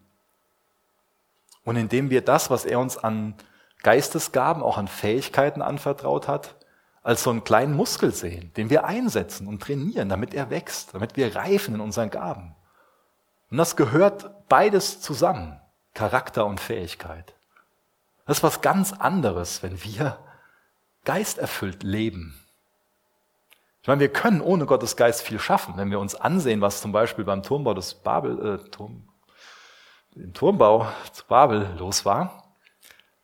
[1.64, 3.36] Und indem wir das, was er uns an
[3.84, 6.56] Geistesgaben, auch an Fähigkeiten anvertraut hat,
[7.04, 11.18] als so einen kleinen Muskel sehen, den wir einsetzen und trainieren, damit er wächst, damit
[11.18, 12.56] wir reifen in unseren Gaben.
[13.52, 15.60] Und das gehört beides zusammen,
[15.94, 17.36] Charakter und Fähigkeit.
[18.26, 20.18] Das ist was ganz anderes, wenn wir
[21.04, 22.40] geisterfüllt leben.
[23.82, 26.94] Ich meine, wir können ohne Gottes Geist viel schaffen, wenn wir uns ansehen, was zum
[26.94, 29.10] Beispiel beim Turmbau des Babel, äh, Turm,
[30.16, 32.54] im Turmbau zu Babel los war.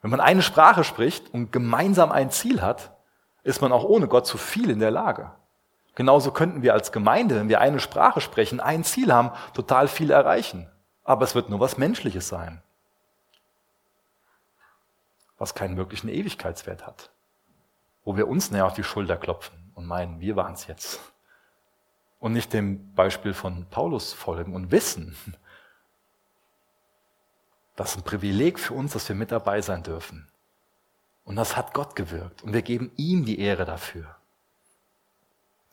[0.02, 2.98] Wenn man eine Sprache spricht und gemeinsam ein Ziel hat,
[3.44, 5.32] ist man auch ohne Gott zu viel in der Lage.
[5.96, 10.12] Genauso könnten wir als Gemeinde, wenn wir eine Sprache sprechen, ein Ziel haben, total viel
[10.12, 10.70] erreichen.
[11.04, 12.62] Aber es wird nur was Menschliches sein.
[15.40, 17.10] Was keinen wirklichen Ewigkeitswert hat.
[18.04, 21.00] Wo wir uns näher auf die Schulter klopfen und meinen, wir waren es jetzt.
[22.20, 25.16] Und nicht dem Beispiel von Paulus folgen und wissen,
[27.76, 30.30] das ist ein Privileg für uns, dass wir mit dabei sein dürfen.
[31.24, 32.44] Und das hat Gott gewirkt.
[32.44, 34.16] Und wir geben ihm die Ehre dafür.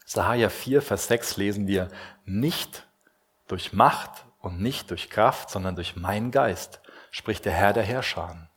[0.05, 1.88] Sahaja 4, Vers 6 lesen wir,
[2.24, 2.87] nicht
[3.48, 8.48] durch Macht und nicht durch Kraft, sondern durch meinen Geist, spricht der Herr der Herrscher.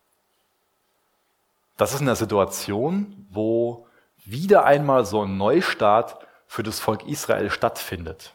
[1.80, 3.88] Das ist eine Situation, wo
[4.18, 8.34] wieder einmal so ein Neustart für das Volk Israel stattfindet.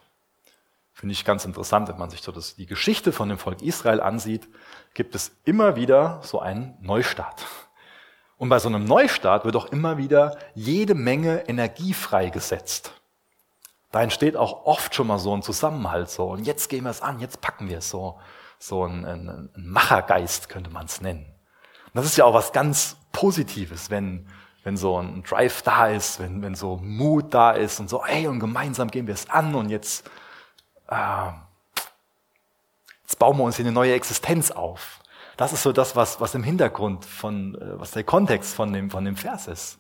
[0.95, 4.01] Finde ich ganz interessant, wenn man sich so das, die Geschichte von dem Volk Israel
[4.01, 4.49] ansieht,
[4.95, 7.45] gibt es immer wieder so einen Neustart.
[8.39, 12.95] Und bei so einem Neustart wird auch immer wieder jede Menge Energie freigesetzt.
[13.93, 16.31] Da entsteht auch oft schon mal so ein Zusammenhalt so.
[16.31, 18.19] Und jetzt gehen wir es an, jetzt packen wir es so.
[18.59, 21.27] So ein, ein, ein Machergeist könnte man es nennen.
[21.89, 24.27] Und das ist ja auch was ganz Positives, wenn,
[24.65, 28.27] wenn so ein Drive da ist, wenn, wenn so Mut da ist und so, hey,
[28.27, 30.11] und gemeinsam gehen wir es an und jetzt
[30.89, 31.31] äh,
[33.05, 35.01] jetzt bauen wir uns hier eine neue Existenz auf.
[35.37, 38.91] Das ist so das, was, was im Hintergrund von, äh, was der Kontext von dem,
[38.91, 39.79] von dem Vers ist.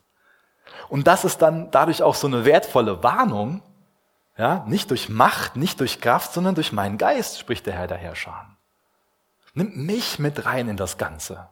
[0.88, 3.62] Und das ist dann dadurch auch so eine wertvolle Warnung,
[4.36, 7.98] ja, nicht durch Macht, nicht durch Kraft, sondern durch meinen Geist, spricht der Herr der
[7.98, 8.48] Herrscher.
[9.52, 11.48] Nimmt mich mit rein in das Ganze.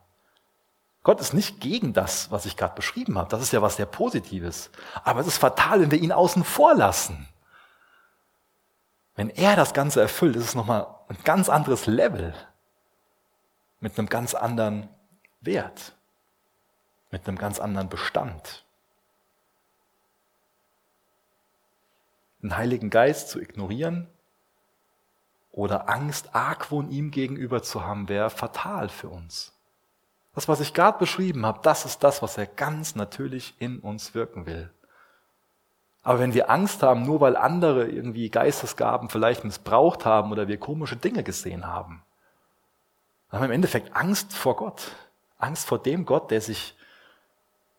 [1.03, 3.29] Gott ist nicht gegen das, was ich gerade beschrieben habe.
[3.29, 4.71] Das ist ja was sehr Positives.
[5.03, 7.29] Aber es ist fatal, wenn wir ihn außen vor lassen.
[9.17, 12.35] Wenn er das Ganze erfüllt, ist es nochmal ein ganz anderes Level.
[13.81, 14.89] Mit einem ganz anderen
[15.41, 15.97] Wert.
[17.11, 18.65] Mit einem ganz anderen Bestand.
[22.43, 24.09] Den Heiligen Geist zu ignorieren
[25.51, 29.52] oder Angst, Argwohn ihm gegenüber zu haben, wäre fatal für uns.
[30.35, 34.15] Das, was ich gerade beschrieben habe, das ist das, was er ganz natürlich in uns
[34.15, 34.71] wirken will.
[36.03, 40.59] Aber wenn wir Angst haben, nur weil andere irgendwie Geistesgaben vielleicht missbraucht haben oder wir
[40.59, 42.03] komische Dinge gesehen haben,
[43.31, 44.93] dann haben wir im Endeffekt Angst vor Gott.
[45.39, 46.77] Angst vor dem Gott, der sich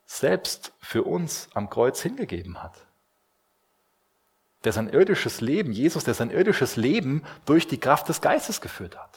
[0.06, 2.76] selbst für uns am Kreuz hingegeben hat.
[4.64, 8.98] Der sein irdisches Leben, Jesus, der sein irdisches Leben durch die Kraft des Geistes geführt
[8.98, 9.13] hat.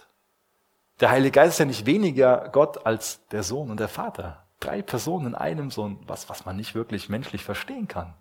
[1.00, 4.44] Der Heilige Geist ist ja nicht weniger Gott als der Sohn und der Vater.
[4.60, 8.14] Drei Personen in einem Sohn, was, was man nicht wirklich menschlich verstehen kann.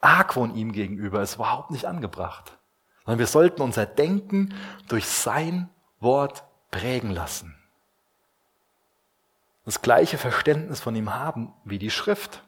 [0.00, 2.58] Argwohn ihm gegenüber ist überhaupt nicht angebracht.
[3.04, 4.54] Sondern wir sollten unser Denken
[4.88, 5.68] durch sein
[6.00, 7.54] Wort prägen lassen.
[9.64, 12.42] Das gleiche Verständnis von ihm haben wie die Schrift.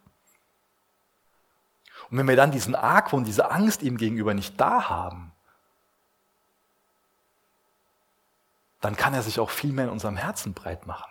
[2.11, 5.30] Und wenn wir dann diesen Argwohn, diese Angst ihm gegenüber nicht da haben,
[8.81, 11.11] dann kann er sich auch viel mehr in unserem Herzen breit machen.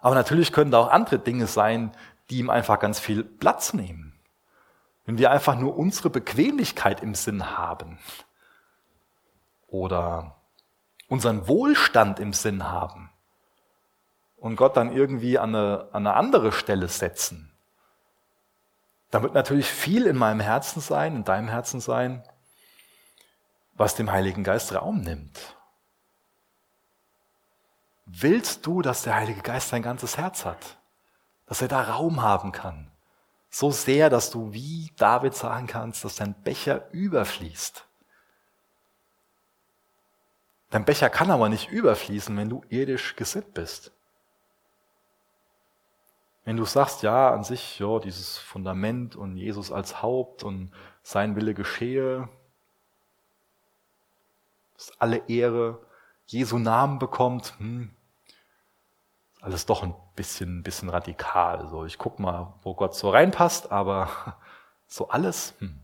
[0.00, 1.92] Aber natürlich können da auch andere Dinge sein,
[2.28, 4.18] die ihm einfach ganz viel Platz nehmen.
[5.04, 7.98] Wenn wir einfach nur unsere Bequemlichkeit im Sinn haben
[9.66, 10.36] oder
[11.08, 13.10] unseren Wohlstand im Sinn haben
[14.36, 17.52] und Gott dann irgendwie an eine, an eine andere Stelle setzen,
[19.10, 22.22] dann wird natürlich viel in meinem Herzen sein, in deinem Herzen sein,
[23.74, 25.56] was dem Heiligen Geist Raum nimmt.
[28.12, 30.78] Willst du, dass der Heilige Geist dein ganzes Herz hat?
[31.46, 32.90] Dass er da Raum haben kann?
[33.50, 37.86] So sehr, dass du wie David sagen kannst, dass dein Becher überfließt.
[40.70, 43.92] Dein Becher kann aber nicht überfließen, wenn du irdisch gesinnt bist.
[46.44, 51.36] Wenn du sagst, ja, an sich, ja, dieses Fundament und Jesus als Haupt und sein
[51.36, 52.28] Wille geschehe,
[54.74, 55.84] dass alle Ehre
[56.26, 57.90] Jesu Namen bekommt, hm,
[59.40, 61.66] alles doch ein bisschen, bisschen radikal.
[61.68, 64.36] So, ich guck mal, wo Gott so reinpasst, aber
[64.86, 65.54] so alles.
[65.58, 65.78] Hm.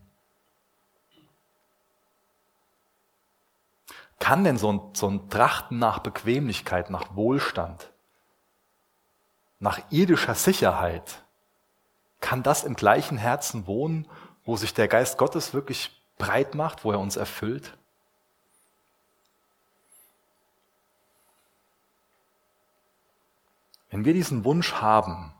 [4.19, 7.91] Kann denn so ein, so ein Trachten nach Bequemlichkeit, nach Wohlstand,
[9.59, 11.23] nach irdischer Sicherheit,
[12.19, 14.07] kann das im gleichen Herzen wohnen,
[14.43, 17.77] wo sich der Geist Gottes wirklich breit macht, wo er uns erfüllt?
[23.89, 25.33] Wenn wir diesen Wunsch haben,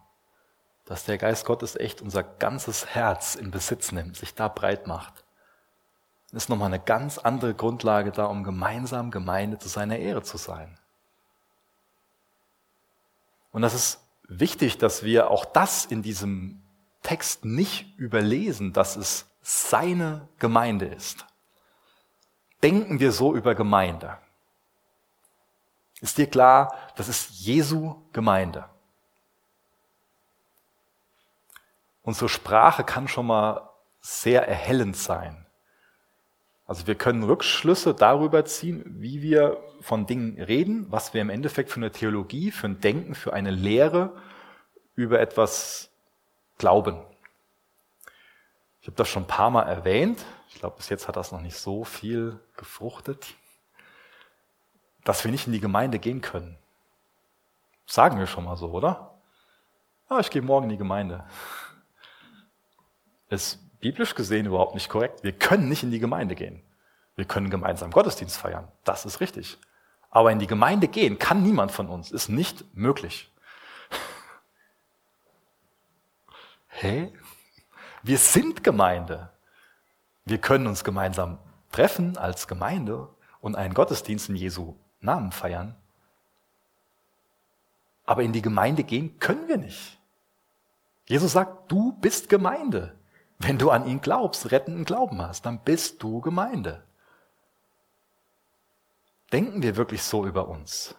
[0.85, 5.25] dass der Geist Gottes echt unser ganzes Herz in Besitz nimmt, sich da breit macht,
[6.31, 10.77] ist nochmal eine ganz andere Grundlage da, um gemeinsam Gemeinde zu seiner Ehre zu sein.
[13.51, 16.61] Und das ist wichtig, dass wir auch das in diesem
[17.01, 21.25] Text nicht überlesen, dass es seine Gemeinde ist.
[22.61, 24.17] Denken wir so über Gemeinde.
[26.01, 28.65] Ist dir klar, das ist Jesu Gemeinde.
[32.03, 35.45] Unsere Sprache kann schon mal sehr erhellend sein.
[36.65, 41.71] Also wir können Rückschlüsse darüber ziehen, wie wir von Dingen reden, was wir im Endeffekt
[41.71, 44.15] für eine Theologie, für ein Denken, für eine Lehre
[44.95, 45.89] über etwas
[46.57, 47.01] glauben.
[48.81, 50.23] Ich habe das schon ein paar Mal erwähnt.
[50.49, 53.35] Ich glaube, bis jetzt hat das noch nicht so viel gefruchtet
[55.07, 56.57] dass wir nicht in die Gemeinde gehen können.
[57.85, 59.17] Sagen wir schon mal so, oder?
[60.09, 61.23] Ja, ich gehe morgen in die Gemeinde.
[63.29, 65.23] Ist biblisch gesehen überhaupt nicht korrekt.
[65.23, 66.61] Wir können nicht in die Gemeinde gehen.
[67.15, 68.67] Wir können gemeinsam Gottesdienst feiern.
[68.83, 69.57] Das ist richtig.
[70.09, 72.11] Aber in die Gemeinde gehen kann niemand von uns.
[72.11, 73.31] Ist nicht möglich.
[76.67, 77.13] Hä?
[78.03, 79.29] Wir sind Gemeinde.
[80.25, 81.39] Wir können uns gemeinsam
[81.71, 83.07] treffen als Gemeinde
[83.39, 85.75] und einen Gottesdienst in Jesu Namen feiern.
[88.05, 89.99] Aber in die Gemeinde gehen können wir nicht.
[91.05, 92.97] Jesus sagt, du bist Gemeinde.
[93.39, 96.83] Wenn du an ihn glaubst, rettenden Glauben hast, dann bist du Gemeinde.
[99.31, 100.95] Denken wir wirklich so über uns?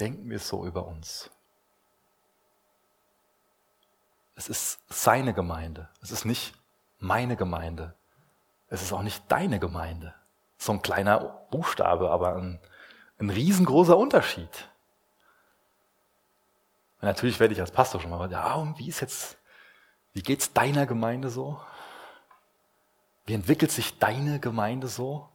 [0.00, 1.30] Denken wir so über uns?
[4.36, 5.88] Es ist seine Gemeinde.
[6.00, 6.54] Es ist nicht
[7.00, 7.97] meine Gemeinde.
[8.70, 10.14] Es ist auch nicht deine Gemeinde.
[10.58, 12.58] So ein kleiner Buchstabe, aber ein,
[13.18, 14.68] ein riesengroßer Unterschied.
[17.00, 19.38] Und natürlich werde ich als Pastor schon mal, ja, und wie ist jetzt,
[20.12, 21.60] wie geht's deiner Gemeinde so?
[23.24, 25.28] Wie entwickelt sich deine Gemeinde so?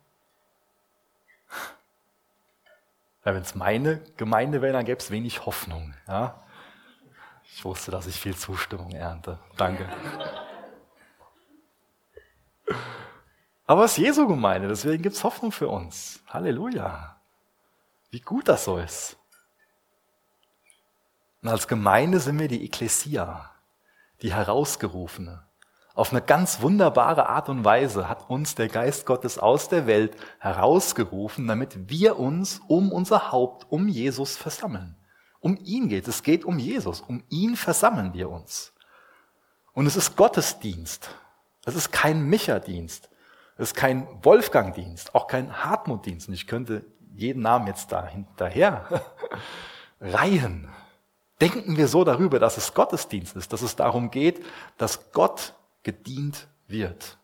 [3.23, 5.93] Ja, Wenn es meine Gemeinde wäre, dann gäbe es wenig Hoffnung.
[6.07, 6.43] Ja?
[7.45, 9.39] Ich wusste, dass ich viel Zustimmung ernte.
[9.55, 9.87] Danke.
[13.65, 16.21] Aber es ist Jesu Gemeinde, deswegen gibt es Hoffnung für uns.
[16.27, 17.17] Halleluja.
[18.11, 19.17] Wie gut das so ist.
[21.41, 23.51] Und als Gemeinde sind wir die Ekklesia,
[24.21, 25.45] die Herausgerufene.
[25.95, 30.17] Auf eine ganz wunderbare Art und Weise hat uns der Geist Gottes aus der Welt
[30.39, 34.97] herausgerufen, damit wir uns um unser Haupt, um Jesus versammeln.
[35.39, 36.15] Um ihn geht es.
[36.15, 37.01] Es geht um Jesus.
[37.01, 38.73] Um ihn versammeln wir uns.
[39.73, 41.09] Und es ist Gottesdienst.
[41.65, 43.09] Es ist kein Micha-Dienst.
[43.63, 46.27] Es ist kein Wolfgang-Dienst, auch kein Hartmut-Dienst.
[46.27, 49.05] Und ich könnte jeden Namen jetzt da hinterher
[50.01, 50.67] reihen.
[51.39, 54.45] Denken wir so darüber, dass es Gottesdienst ist, dass es darum geht,
[54.77, 57.17] dass Gott gedient wird.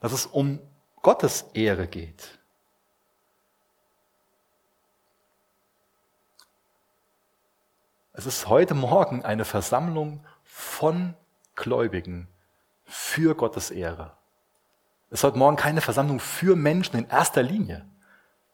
[0.00, 0.58] Dass es um
[1.00, 2.40] Gottes Ehre geht.
[8.14, 11.14] Es ist heute Morgen eine Versammlung von
[11.54, 12.26] Gläubigen
[12.84, 14.18] für Gottes Ehre.
[15.10, 17.84] Es ist heute Morgen keine Versammlung für Menschen in erster Linie.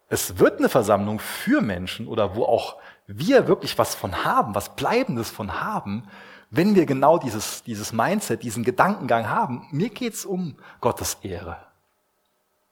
[0.08, 4.74] Es wird eine Versammlung für Menschen oder wo auch wir wirklich was von haben, was
[4.74, 6.08] Bleibendes von haben,
[6.48, 9.68] wenn wir genau dieses, dieses Mindset, diesen Gedankengang haben.
[9.70, 11.58] Mir geht's um Gottes Ehre.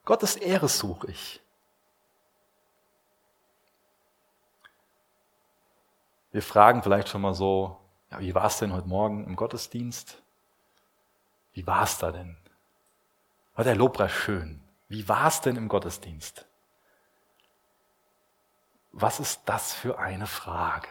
[0.07, 1.43] Gottes Ehre suche ich.
[6.33, 7.77] Wir fragen vielleicht schon mal so,
[8.11, 10.23] ja, wie war es denn heute Morgen im Gottesdienst?
[11.53, 12.37] Wie war es da denn?
[13.55, 14.61] War der Lobpreis schön?
[14.89, 16.47] Wie war es denn im Gottesdienst?
[18.93, 20.89] Was ist das für eine Frage?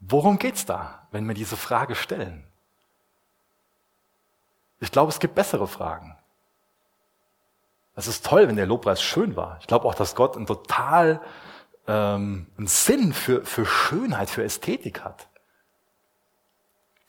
[0.00, 2.46] Worum geht's da, wenn wir diese Frage stellen?
[4.80, 6.18] Ich glaube, es gibt bessere Fragen.
[7.94, 9.58] Es ist toll, wenn der Lobpreis schön war.
[9.60, 11.20] Ich glaube auch, dass Gott einen total
[11.86, 15.28] ähm, einen Sinn für, für Schönheit, für Ästhetik hat.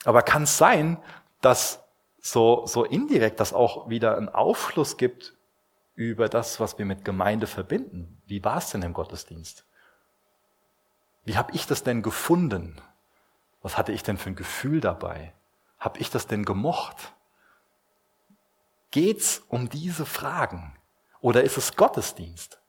[0.04, 1.02] Aber kann es sein,
[1.42, 1.84] dass
[2.26, 5.36] so, so indirekt das auch wieder einen Aufschluss gibt
[5.94, 8.20] über das, was wir mit Gemeinde verbinden.
[8.26, 9.64] Wie war es denn im Gottesdienst?
[11.24, 12.82] Wie habe ich das denn gefunden?
[13.62, 15.36] Was hatte ich denn für ein Gefühl dabei?
[15.78, 17.14] Habe ich das denn gemocht?
[18.90, 20.76] Geht's um diese Fragen?
[21.22, 22.60] Oder ist es Gottesdienst?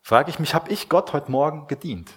[0.00, 2.10] Frage ich mich, habe ich Gott heute Morgen gedient?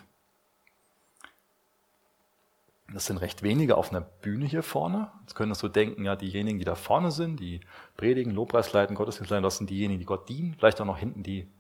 [2.94, 5.10] Das sind recht wenige auf einer Bühne hier vorne.
[5.22, 7.62] Jetzt können wir so denken, ja, diejenigen, die da vorne sind, die
[7.98, 10.54] predigen, Lobpreis leiten, Gottesdienst leiten, das sind diejenigen, die Gott dienen.
[10.58, 11.52] Vielleicht auch noch hinten, die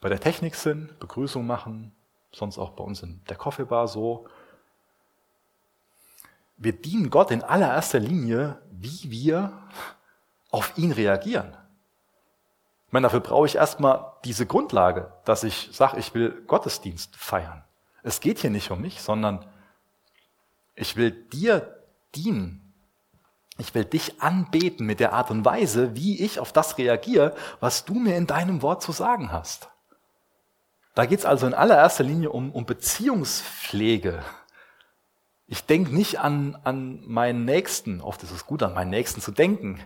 [0.00, 1.92] bei der Technik sind, Begrüßung machen,
[2.32, 4.26] sonst auch bei uns in der Coffeebar so.
[6.58, 9.58] Wir dienen Gott in allererster Linie, wie wir
[10.50, 11.56] auf ihn reagieren.
[12.86, 17.64] Ich meine, dafür brauche ich erstmal diese Grundlage, dass ich sage, ich will Gottesdienst feiern.
[18.02, 19.46] Es geht hier nicht um mich, sondern
[20.74, 21.82] ich will dir
[22.14, 22.60] dienen.
[23.56, 27.84] Ich will dich anbeten mit der Art und Weise, wie ich auf das reagiere, was
[27.84, 29.68] du mir in deinem Wort zu sagen hast.
[30.94, 34.22] Da geht es also in allererster Linie um, um Beziehungspflege.
[35.46, 38.00] Ich denke nicht an, an meinen Nächsten.
[38.00, 39.78] Oft ist es gut, an meinen Nächsten zu denken.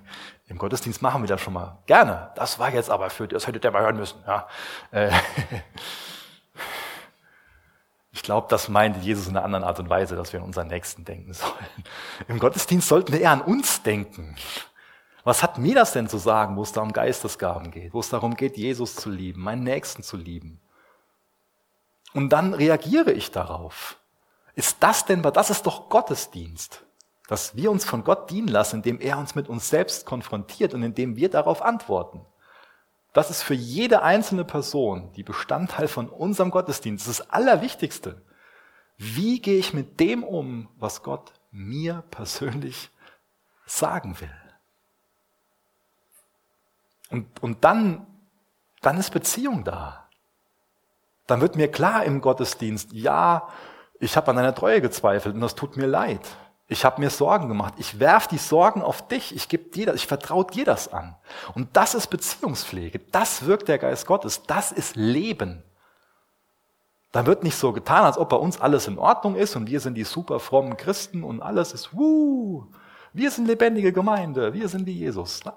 [0.47, 2.31] Im Gottesdienst machen wir das schon mal gerne.
[2.37, 4.19] Das war jetzt aber für, das hätte der mal hören müssen.
[4.27, 4.49] Ja.
[4.93, 5.11] Äh,
[8.19, 10.67] Ich glaube, das meinte Jesus in einer anderen Art und Weise, dass wir an unseren
[10.67, 11.53] Nächsten denken sollen.
[12.27, 14.35] Im Gottesdienst sollten wir eher an uns denken.
[15.23, 18.09] Was hat mir das denn zu sagen, wo es da um Geistesgaben geht, wo es
[18.09, 20.61] darum geht, Jesus zu lieben, meinen Nächsten zu lieben?
[22.13, 23.99] Und dann reagiere ich darauf.
[24.57, 26.85] Ist das denn, das ist doch Gottesdienst,
[27.29, 30.83] dass wir uns von Gott dienen lassen, indem er uns mit uns selbst konfrontiert und
[30.83, 32.27] indem wir darauf antworten.
[33.13, 38.23] Das ist für jede einzelne Person, die Bestandteil von unserem Gottesdienst, das Allerwichtigste.
[38.97, 42.91] Wie gehe ich mit dem um, was Gott mir persönlich
[43.65, 44.31] sagen will?
[47.11, 48.07] Und, und dann,
[48.83, 50.09] dann ist Beziehung da.
[51.27, 53.49] Dann wird mir klar im Gottesdienst, ja,
[54.01, 56.21] ich habe an deiner Treue gezweifelt und das tut mir leid.
[56.71, 57.75] Ich habe mir Sorgen gemacht.
[57.79, 59.35] Ich werf die Sorgen auf dich.
[59.35, 61.17] Ich gebe dir das, ich vertraue dir das an.
[61.55, 62.99] Und das ist Beziehungspflege.
[63.11, 64.43] Das wirkt der Geist Gottes.
[64.43, 65.63] Das ist Leben.
[67.11, 69.81] Da wird nicht so getan, als ob bei uns alles in Ordnung ist und wir
[69.81, 72.67] sind die super frommen Christen und alles ist, wuh,
[73.15, 75.43] wir sind lebendige Gemeinde, wir sind wie Jesus.
[75.45, 75.55] Nein.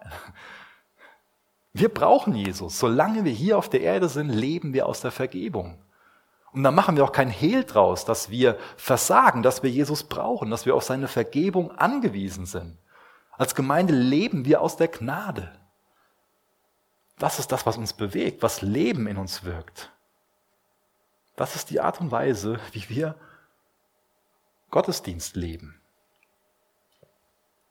[1.74, 2.80] Wir brauchen Jesus.
[2.80, 5.78] Solange wir hier auf der Erde sind, leben wir aus der Vergebung.
[6.54, 10.52] Und dann machen wir auch kein Hehl draus, dass wir versagen, dass wir Jesus brauchen,
[10.52, 12.78] dass wir auf seine Vergebung angewiesen sind.
[13.38, 15.52] Als Gemeinde leben wir aus der Gnade.
[17.18, 19.92] Das ist das, was uns bewegt, was Leben in uns wirkt.
[21.36, 23.16] Das ist die Art und Weise, wie wir
[24.70, 25.82] Gottesdienst leben.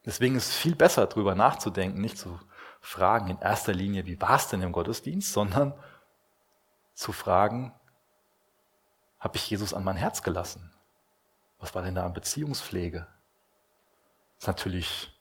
[0.06, 2.38] Deswegen ist es viel besser, darüber nachzudenken, nicht zu
[2.80, 5.74] fragen in erster Linie, wie war es denn im Gottesdienst, sondern
[6.94, 7.72] zu fragen,
[9.20, 10.72] habe ich Jesus an mein Herz gelassen?
[11.58, 13.06] Was war denn da an Beziehungspflege?
[14.36, 15.12] Das ist natürlich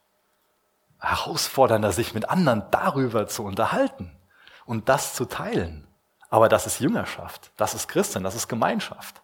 [1.00, 4.18] herausfordernder, sich mit anderen darüber zu unterhalten
[4.66, 5.88] und das zu teilen.
[6.30, 9.22] Aber das ist Jüngerschaft, das ist Christen, das ist Gemeinschaft.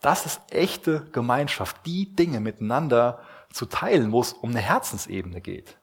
[0.00, 3.20] Das ist echte Gemeinschaft, die Dinge miteinander
[3.50, 5.78] zu teilen, wo es um eine Herzensebene geht.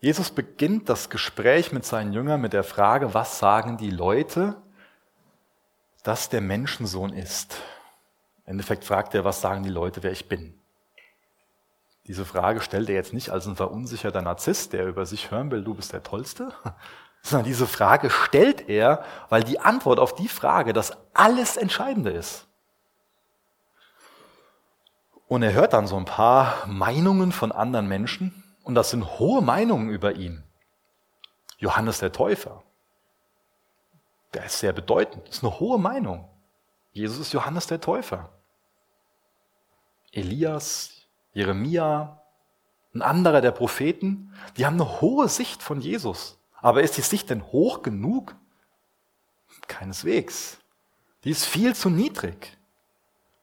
[0.00, 4.54] Jesus beginnt das Gespräch mit seinen Jüngern mit der Frage, was sagen die Leute,
[6.04, 7.60] dass der Menschensohn ist?
[8.44, 10.54] Im Endeffekt fragt er, was sagen die Leute, wer ich bin?
[12.06, 15.64] Diese Frage stellt er jetzt nicht als ein verunsicherter Narzisst, der über sich hören will,
[15.64, 16.54] du bist der Tollste,
[17.22, 22.46] sondern diese Frage stellt er, weil die Antwort auf die Frage das alles Entscheidende ist.
[25.26, 29.40] Und er hört dann so ein paar Meinungen von anderen Menschen und das sind hohe
[29.40, 30.44] Meinungen über ihn.
[31.56, 32.62] Johannes der Täufer,
[34.34, 36.28] der ist sehr bedeutend, das ist eine hohe Meinung.
[36.92, 38.28] Jesus ist Johannes der Täufer.
[40.12, 42.22] Elias, Jeremia,
[42.94, 46.38] ein anderer der Propheten, die haben eine hohe Sicht von Jesus.
[46.60, 48.36] Aber ist die Sicht denn hoch genug?
[49.66, 50.58] Keineswegs.
[51.24, 52.57] Die ist viel zu niedrig.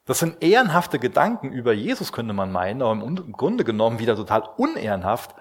[0.05, 4.43] Das sind ehrenhafte Gedanken über Jesus, könnte man meinen, aber im Grunde genommen wieder total
[4.57, 5.35] unehrenhaft,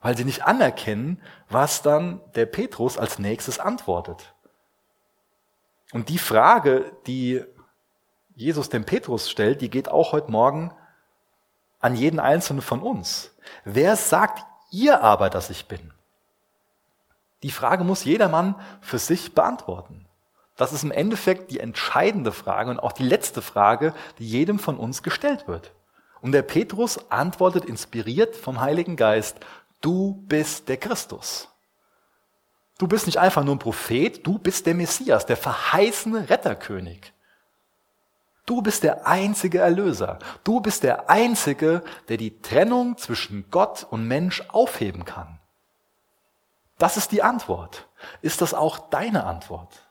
[0.00, 4.34] weil sie nicht anerkennen, was dann der Petrus als nächstes antwortet.
[5.92, 7.44] Und die Frage, die
[8.34, 10.72] Jesus dem Petrus stellt, die geht auch heute Morgen
[11.80, 13.34] an jeden einzelnen von uns.
[13.64, 15.92] Wer sagt ihr aber, dass ich bin?
[17.42, 20.07] Die Frage muss jedermann für sich beantworten.
[20.58, 24.76] Das ist im Endeffekt die entscheidende Frage und auch die letzte Frage, die jedem von
[24.76, 25.72] uns gestellt wird.
[26.20, 29.38] Und der Petrus antwortet inspiriert vom Heiligen Geist,
[29.80, 31.48] du bist der Christus.
[32.76, 37.12] Du bist nicht einfach nur ein Prophet, du bist der Messias, der verheißene Retterkönig.
[38.44, 40.18] Du bist der einzige Erlöser.
[40.42, 45.38] Du bist der einzige, der die Trennung zwischen Gott und Mensch aufheben kann.
[46.78, 47.86] Das ist die Antwort.
[48.22, 49.87] Ist das auch deine Antwort?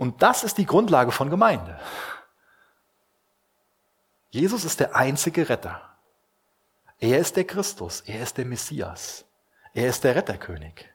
[0.00, 1.78] Und das ist die Grundlage von Gemeinde.
[4.30, 5.94] Jesus ist der einzige Retter.
[7.00, 9.26] Er ist der Christus, er ist der Messias,
[9.74, 10.88] er ist der Retterkönig.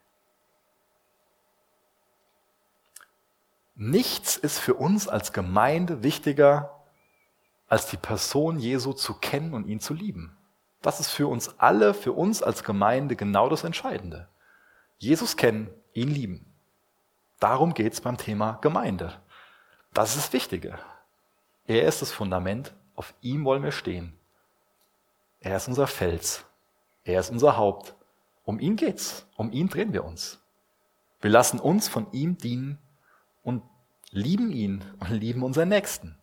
[3.76, 6.84] Nichts ist für uns als Gemeinde wichtiger,
[7.68, 10.36] als die Person Jesu zu kennen und ihn zu lieben.
[10.82, 14.30] Das ist für uns alle, für uns als Gemeinde genau das Entscheidende.
[14.98, 16.55] Jesus kennen, ihn lieben.
[17.40, 19.20] Darum geht es beim Thema Gemeinde.
[19.94, 20.80] Das ist das Wichtige.
[21.68, 24.14] Er ist das Fundament, auf ihm wollen wir stehen.
[25.40, 26.46] Er ist unser Fels.
[27.04, 27.96] Er ist unser Haupt.
[28.44, 29.28] Um ihn geht's.
[29.36, 30.42] Um ihn drehen wir uns.
[31.22, 32.78] Wir lassen uns von ihm dienen
[33.44, 33.64] und
[34.12, 36.18] lieben ihn und lieben unseren Nächsten.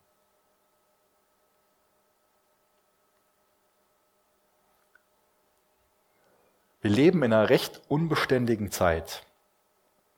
[6.80, 9.24] Wir leben in einer recht unbeständigen Zeit.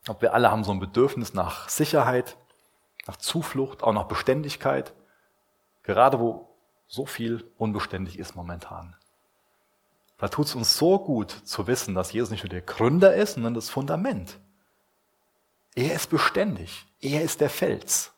[0.08, 2.36] Ob wir alle haben so ein Bedürfnis nach Sicherheit,
[3.06, 4.94] nach Zuflucht, auch nach Beständigkeit,
[5.82, 6.48] gerade wo
[6.86, 8.96] so viel unbeständig ist momentan.
[10.18, 13.34] Da tut es uns so gut zu wissen, dass Jesus nicht nur der Gründer ist,
[13.34, 14.38] sondern das Fundament.
[15.74, 16.86] Er ist beständig.
[17.00, 18.12] Er ist der Fels.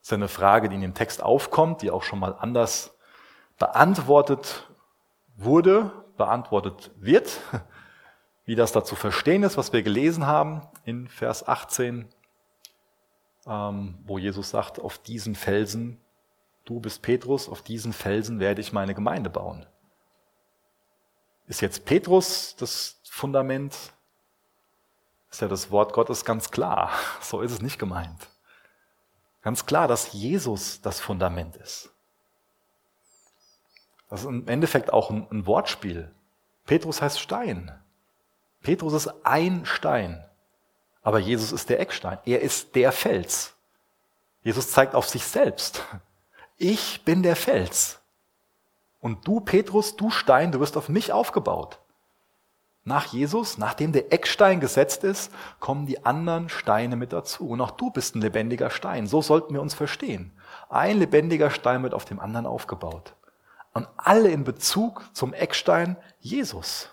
[0.00, 2.96] Das ist eine Frage, die in dem Text aufkommt, die auch schon mal anders
[3.58, 4.68] beantwortet
[5.36, 7.40] wurde, beantwortet wird
[8.48, 12.08] wie das da zu verstehen ist, was wir gelesen haben in Vers 18,
[13.46, 16.00] ähm, wo Jesus sagt, auf diesen Felsen,
[16.64, 19.66] du bist Petrus, auf diesen Felsen werde ich meine Gemeinde bauen.
[21.46, 23.76] Ist jetzt Petrus das Fundament?
[25.30, 26.90] Ist ja das Wort Gottes ganz klar.
[27.20, 28.30] So ist es nicht gemeint.
[29.42, 31.92] Ganz klar, dass Jesus das Fundament ist.
[34.08, 36.10] Das ist im Endeffekt auch ein, ein Wortspiel.
[36.64, 37.78] Petrus heißt Stein.
[38.62, 40.24] Petrus ist ein Stein,
[41.02, 42.18] aber Jesus ist der Eckstein.
[42.24, 43.54] Er ist der Fels.
[44.42, 45.84] Jesus zeigt auf sich selbst.
[46.56, 48.00] Ich bin der Fels.
[49.00, 51.78] Und du, Petrus, du Stein, du wirst auf mich aufgebaut.
[52.84, 55.30] Nach Jesus, nachdem der Eckstein gesetzt ist,
[55.60, 57.50] kommen die anderen Steine mit dazu.
[57.50, 59.06] Und auch du bist ein lebendiger Stein.
[59.06, 60.32] So sollten wir uns verstehen.
[60.70, 63.14] Ein lebendiger Stein wird auf dem anderen aufgebaut.
[63.74, 66.88] Und alle in Bezug zum Eckstein Jesus.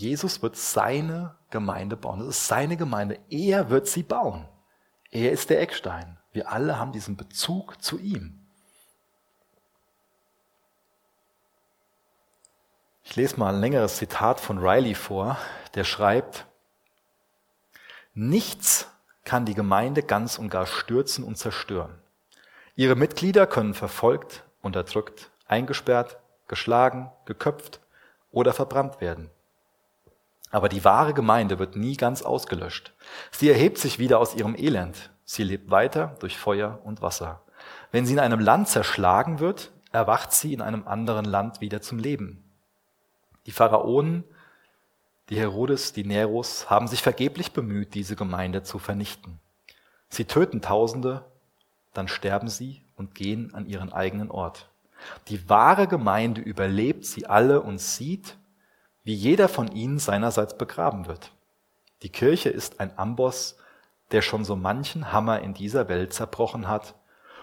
[0.00, 2.20] Jesus wird seine Gemeinde bauen.
[2.20, 3.18] Das ist seine Gemeinde.
[3.28, 4.48] Er wird sie bauen.
[5.10, 6.18] Er ist der Eckstein.
[6.32, 8.38] Wir alle haben diesen Bezug zu ihm.
[13.02, 15.36] Ich lese mal ein längeres Zitat von Riley vor,
[15.74, 16.46] der schreibt,
[18.14, 18.88] Nichts
[19.24, 21.98] kann die Gemeinde ganz und gar stürzen und zerstören.
[22.76, 27.80] Ihre Mitglieder können verfolgt, unterdrückt, eingesperrt, geschlagen, geköpft
[28.30, 29.30] oder verbrannt werden.
[30.50, 32.92] Aber die wahre Gemeinde wird nie ganz ausgelöscht.
[33.30, 35.10] Sie erhebt sich wieder aus ihrem Elend.
[35.24, 37.42] Sie lebt weiter durch Feuer und Wasser.
[37.92, 41.98] Wenn sie in einem Land zerschlagen wird, erwacht sie in einem anderen Land wieder zum
[41.98, 42.44] Leben.
[43.46, 44.24] Die Pharaonen,
[45.28, 49.38] die Herodes, die Neros haben sich vergeblich bemüht, diese Gemeinde zu vernichten.
[50.08, 51.24] Sie töten Tausende,
[51.94, 54.68] dann sterben sie und gehen an ihren eigenen Ort.
[55.28, 58.36] Die wahre Gemeinde überlebt sie alle und sieht,
[59.04, 61.32] wie jeder von ihnen seinerseits begraben wird.
[62.02, 63.56] Die Kirche ist ein Amboss,
[64.10, 66.94] der schon so manchen Hammer in dieser Welt zerbrochen hat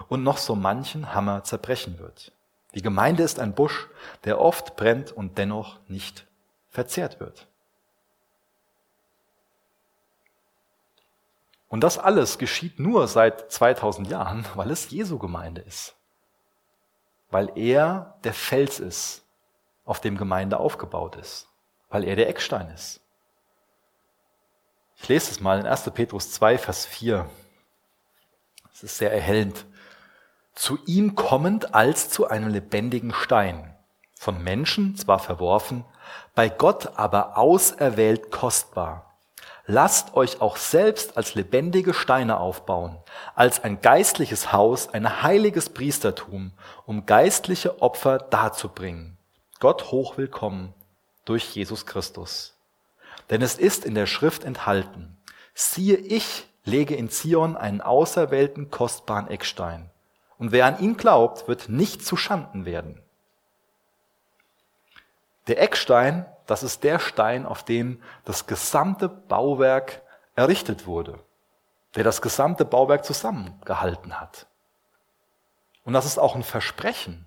[0.09, 2.31] und noch so manchen Hammer zerbrechen wird.
[2.75, 3.87] Die Gemeinde ist ein Busch,
[4.23, 6.27] der oft brennt und dennoch nicht
[6.69, 7.47] verzehrt wird.
[11.69, 15.95] Und das alles geschieht nur seit 2000 Jahren, weil es Jesu Gemeinde ist.
[17.29, 19.25] Weil er der Fels ist,
[19.83, 21.46] auf dem Gemeinde aufgebaut ist.
[21.89, 23.01] Weil er der Eckstein ist.
[24.97, 25.89] Ich lese es mal in 1.
[25.91, 27.29] Petrus 2, Vers 4.
[28.73, 29.65] Es ist sehr erhellend.
[30.53, 33.75] Zu ihm kommend als zu einem lebendigen Stein,
[34.15, 35.85] von Menschen zwar verworfen,
[36.33, 39.07] bei Gott aber auserwählt kostbar
[39.67, 42.97] lasst euch auch selbst als lebendige Steine aufbauen,
[43.35, 46.53] als ein geistliches Haus, ein heiliges Priestertum,
[46.85, 49.17] um geistliche Opfer darzubringen.
[49.59, 50.73] Gott hochwillkommen
[51.29, 52.55] durch Jesus Christus.
[53.29, 55.17] Denn es ist in der Schrift enthalten,
[55.53, 59.89] siehe ich lege in Zion einen auserwählten kostbaren Eckstein.
[60.37, 63.01] Und wer an ihn glaubt, wird nicht zu Schanden werden.
[65.47, 70.01] Der Eckstein das ist der Stein, auf dem das gesamte Bauwerk
[70.35, 71.19] errichtet wurde,
[71.95, 74.47] der das gesamte Bauwerk zusammengehalten hat.
[75.83, 77.25] Und das ist auch ein Versprechen,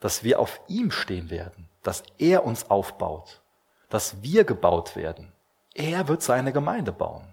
[0.00, 3.40] dass wir auf ihm stehen werden, dass er uns aufbaut,
[3.88, 5.32] dass wir gebaut werden.
[5.74, 7.24] Er wird seine Gemeinde bauen.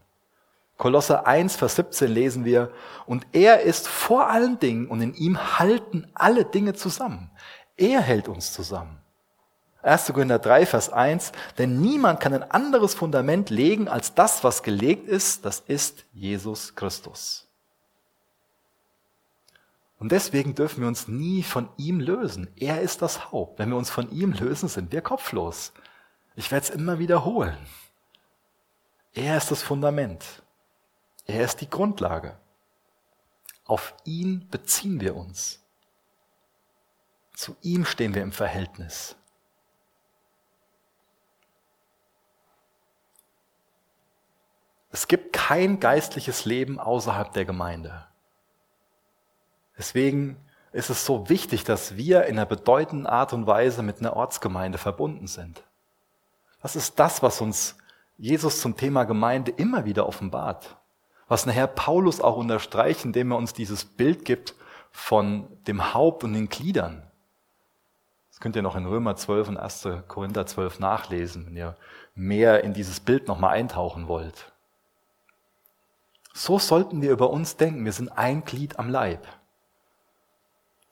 [0.78, 2.72] Kolosser 1, Vers 17 lesen wir,
[3.06, 7.32] und er ist vor allen Dingen und in ihm halten alle Dinge zusammen.
[7.76, 9.02] Er hält uns zusammen.
[9.82, 10.14] 1.
[10.14, 15.10] Korinther 3, Vers 1, denn niemand kann ein anderes Fundament legen als das, was gelegt
[15.10, 17.49] ist, das ist Jesus Christus.
[20.00, 22.50] Und deswegen dürfen wir uns nie von ihm lösen.
[22.56, 23.60] Er ist das Haupt.
[23.60, 25.74] Wenn wir uns von ihm lösen, sind wir kopflos.
[26.36, 27.58] Ich werde es immer wiederholen.
[29.14, 30.41] Er ist das Fundament.
[31.26, 32.39] Er ist die Grundlage.
[33.66, 35.62] Auf ihn beziehen wir uns.
[37.36, 39.18] Zu ihm stehen wir im Verhältnis.
[44.91, 48.08] Es gibt kein geistliches Leben außerhalb der Gemeinde.
[49.80, 50.36] Deswegen
[50.73, 54.77] ist es so wichtig, dass wir in einer bedeutenden Art und Weise mit einer Ortsgemeinde
[54.77, 55.63] verbunden sind.
[56.61, 57.77] Das ist das, was uns
[58.17, 60.75] Jesus zum Thema Gemeinde immer wieder offenbart.
[61.30, 64.53] Was nachher Paulus auch unterstreicht, indem er uns dieses Bild gibt
[64.91, 67.03] von dem Haupt und den Gliedern.
[68.30, 69.88] Das könnt ihr noch in Römer 12 und 1.
[70.07, 71.77] Korinther 12 nachlesen, wenn ihr
[72.15, 74.51] mehr in dieses Bild nochmal eintauchen wollt.
[76.34, 77.86] So sollten wir über uns denken.
[77.86, 79.25] Wir sind ein Glied am Leib.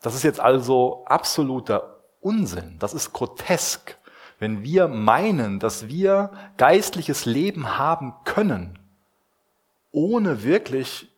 [0.02, 2.78] Das ist jetzt also absoluter Unsinn.
[2.80, 3.98] Das ist grotesk,
[4.40, 8.78] wenn wir meinen, dass wir geistliches Leben haben können,
[9.92, 11.12] ohne wirklich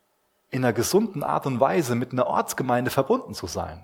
[0.52, 3.84] in einer gesunden Art und Weise mit einer Ortsgemeinde verbunden zu sein.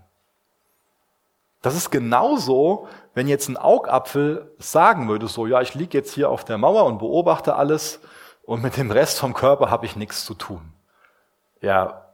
[1.62, 6.30] Das ist genauso, wenn jetzt ein Augapfel sagen würde, so, ja, ich liege jetzt hier
[6.30, 8.00] auf der Mauer und beobachte alles
[8.44, 10.74] und mit dem Rest vom Körper habe ich nichts zu tun.
[11.62, 12.05] Ja,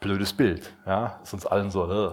[0.00, 1.90] blödes Bild, ja, ist uns allen so.
[1.90, 2.12] Äh.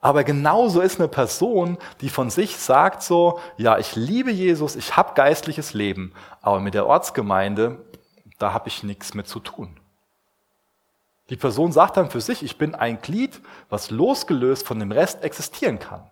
[0.00, 4.96] Aber genauso ist eine Person, die von sich sagt so, ja, ich liebe Jesus, ich
[4.96, 7.84] habe geistliches Leben, aber mit der Ortsgemeinde,
[8.38, 9.78] da habe ich nichts mit zu tun.
[11.30, 15.22] Die Person sagt dann für sich, ich bin ein Glied, was losgelöst von dem Rest
[15.22, 16.10] existieren kann.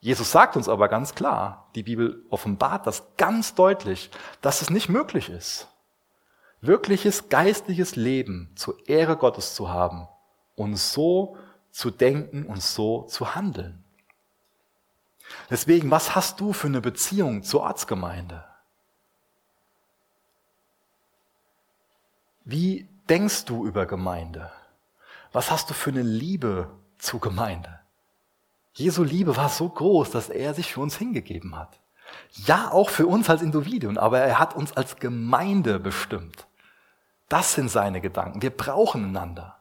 [0.00, 4.10] Jesus sagt uns aber ganz klar, die Bibel offenbart das ganz deutlich,
[4.40, 5.68] dass es nicht möglich ist,
[6.60, 10.08] wirkliches geistliches Leben zur Ehre Gottes zu haben
[10.56, 11.36] und so
[11.70, 13.84] zu denken und so zu handeln.
[15.48, 18.44] Deswegen, was hast du für eine Beziehung zur Ortsgemeinde?
[22.44, 24.50] Wie denkst du über Gemeinde?
[25.32, 27.80] Was hast du für eine Liebe zu Gemeinde?
[28.72, 31.78] Jesu Liebe war so groß, dass er sich für uns hingegeben hat.
[32.32, 36.46] Ja, auch für uns als Individuen, aber er hat uns als Gemeinde bestimmt.
[37.30, 38.42] Das sind seine Gedanken.
[38.42, 39.56] Wir brauchen einander.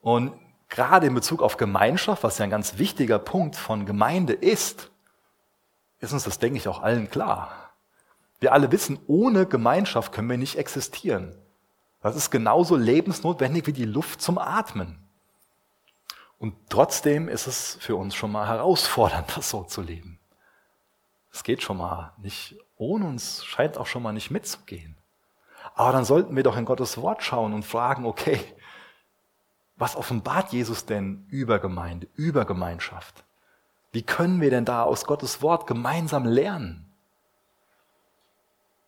[0.00, 0.32] Und
[0.68, 4.90] gerade in Bezug auf Gemeinschaft, was ja ein ganz wichtiger Punkt von Gemeinde ist,
[6.00, 7.70] ist uns das, denke ich, auch allen klar.
[8.40, 11.32] Wir alle wissen, ohne Gemeinschaft können wir nicht existieren.
[12.00, 14.98] Das ist genauso lebensnotwendig wie die Luft zum Atmen.
[16.40, 20.18] Und trotzdem ist es für uns schon mal herausfordernd, das so zu leben.
[21.30, 24.96] Es geht schon mal nicht ohne uns, scheint auch schon mal nicht mitzugehen.
[25.74, 28.40] Aber dann sollten wir doch in Gottes Wort schauen und fragen, okay,
[29.82, 33.24] Was offenbart Jesus denn über Gemeinde, über Gemeinschaft?
[33.90, 36.88] Wie können wir denn da aus Gottes Wort gemeinsam lernen?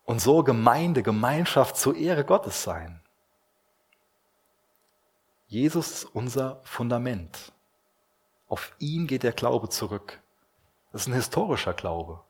[0.05, 3.01] Und so Gemeinde, Gemeinschaft zur Ehre Gottes sein.
[5.49, 7.53] Jesus ist unser Fundament.
[8.47, 10.21] Auf ihn geht der Glaube zurück.
[10.93, 12.21] Das ist ein historischer Glaube.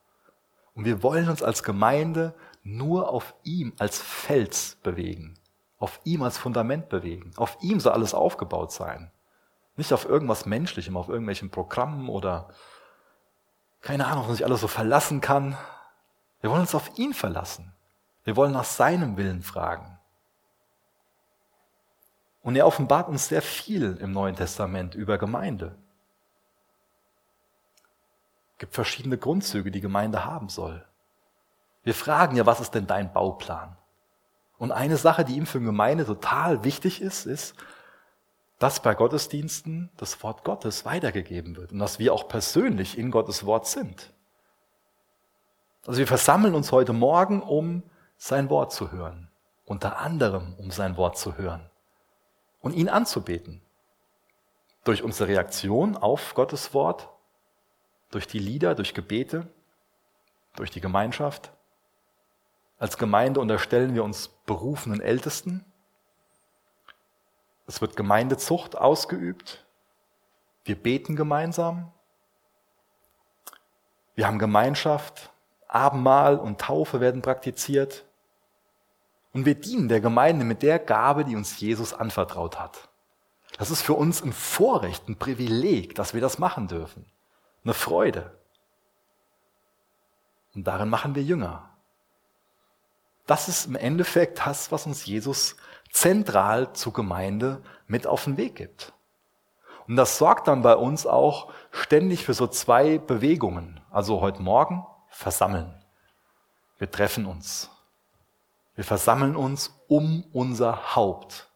[0.75, 2.35] Und wir wollen uns als Gemeinde
[2.65, 5.39] nur auf ihm als Fels bewegen,
[5.79, 7.33] auf ihm als Fundament bewegen.
[7.37, 9.13] Auf ihm soll alles aufgebaut sein.
[9.77, 12.49] Nicht auf irgendwas Menschlichem, auf irgendwelchen Programmen oder
[13.81, 15.59] keine Ahnung, was sich alles so verlassen kann.
[16.41, 17.75] Wir wollen uns auf ihn verlassen.
[18.25, 19.99] Wir wollen nach seinem Willen fragen.
[22.41, 25.77] Und er offenbart uns sehr viel im Neuen Testament über Gemeinde.
[28.53, 30.87] Es gibt verschiedene Grundzüge, die Gemeinde haben soll.
[31.85, 33.77] Wir fragen ja, was ist denn dein Bauplan?
[34.59, 37.55] Und eine Sache, die ihm für Gemeinde total wichtig ist, ist,
[38.59, 43.45] dass bei Gottesdiensten das Wort Gottes weitergegeben wird und dass wir auch persönlich in Gottes
[43.47, 44.13] Wort sind.
[45.87, 47.83] Also wir versammeln uns heute Morgen, um
[48.17, 49.31] sein Wort zu hören.
[49.67, 51.71] Unter anderem, um sein Wort zu hören
[52.65, 53.61] und ihn anzubeten.
[54.85, 57.11] Durch unsere Reaktion auf Gottes Wort,
[58.11, 59.47] durch die Lieder, durch Gebete,
[60.57, 61.53] durch die Gemeinschaft.
[62.79, 65.65] Als Gemeinde unterstellen wir uns berufenen Ältesten.
[67.67, 69.65] Es wird Gemeindezucht ausgeübt.
[70.65, 71.93] Wir beten gemeinsam.
[74.15, 75.31] Wir haben Gemeinschaft.
[75.69, 78.05] Abendmahl und Taufe werden praktiziert.
[79.33, 82.89] Und wir dienen der Gemeinde mit der Gabe, die uns Jesus anvertraut hat.
[83.59, 87.07] Das ist für uns ein Vorrecht, ein Privileg, dass wir das machen dürfen.
[87.65, 88.39] Eine Freude.
[90.55, 91.74] Und darin machen wir Jünger.
[93.27, 95.57] Das ist im Endeffekt das, was uns Jesus
[95.91, 98.93] zentral zur Gemeinde mit auf den Weg gibt.
[99.87, 103.81] Und das sorgt dann bei uns auch ständig für so zwei Bewegungen.
[103.91, 105.75] Also heute Morgen versammeln.
[106.79, 107.71] Wir treffen uns.
[108.75, 111.49] Wir versammeln uns um unser Haupt.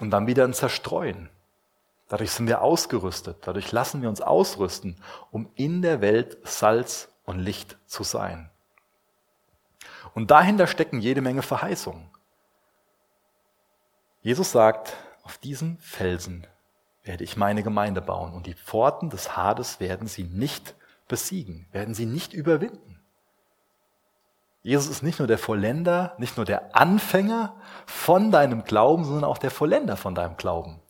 [0.00, 1.28] Und dann wieder ein Zerstreuen.
[2.08, 3.38] Dadurch sind wir ausgerüstet.
[3.42, 4.96] Dadurch lassen wir uns ausrüsten,
[5.30, 8.51] um in der Welt Salz und Licht zu sein.
[10.14, 12.08] Und dahinter stecken jede Menge Verheißungen.
[14.22, 16.46] Jesus sagt, auf diesen Felsen
[17.04, 20.74] werde ich meine Gemeinde bauen und die Pforten des Hades werden sie nicht
[21.08, 23.00] besiegen, werden sie nicht überwinden.
[24.62, 29.38] Jesus ist nicht nur der Vollender, nicht nur der Anfänger von deinem Glauben, sondern auch
[29.38, 30.80] der Vollender von deinem Glauben.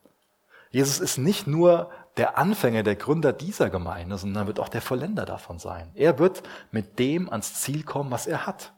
[0.70, 5.24] Jesus ist nicht nur der Anfänger, der Gründer dieser Gemeinde, sondern wird auch der Vollender
[5.24, 5.90] davon sein.
[5.94, 8.72] Er wird mit dem ans Ziel kommen, was er hat.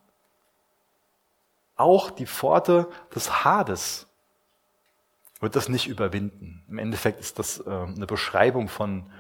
[1.77, 4.07] Auch die Pforte des Hades
[5.41, 6.65] wird das nicht überwinden.
[6.69, 9.11] Im Endeffekt ist das äh, eine Beschreibung von,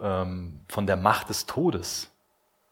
[0.00, 2.10] ähm, von der Macht des Todes.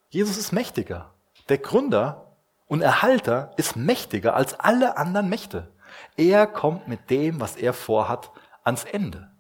[0.09, 1.11] Jesus ist mächtiger.
[1.49, 5.71] Der Gründer und Erhalter ist mächtiger als alle anderen Mächte.
[6.17, 8.31] Er kommt mit dem, was er vorhat,
[8.63, 9.31] ans Ende.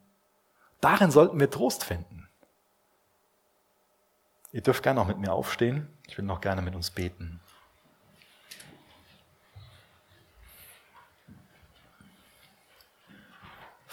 [0.80, 2.28] Darin sollten wir Trost finden.
[4.53, 5.88] Ihr dürft gerne noch mit mir aufstehen.
[6.07, 7.40] Ich will noch gerne mit uns beten.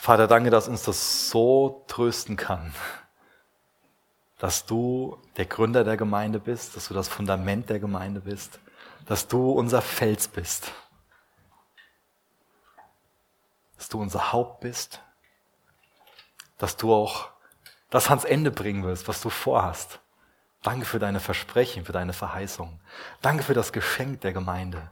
[0.01, 2.73] Vater, danke, dass uns das so trösten kann,
[4.39, 8.59] dass du der Gründer der Gemeinde bist, dass du das Fundament der Gemeinde bist,
[9.05, 10.71] dass du unser Fels bist,
[13.77, 15.03] dass du unser Haupt bist,
[16.57, 17.29] dass du auch
[17.91, 19.99] das ans Ende bringen wirst, was du vorhast.
[20.63, 22.79] Danke für deine Versprechen, für deine Verheißung.
[23.21, 24.89] Danke für das Geschenk der Gemeinde.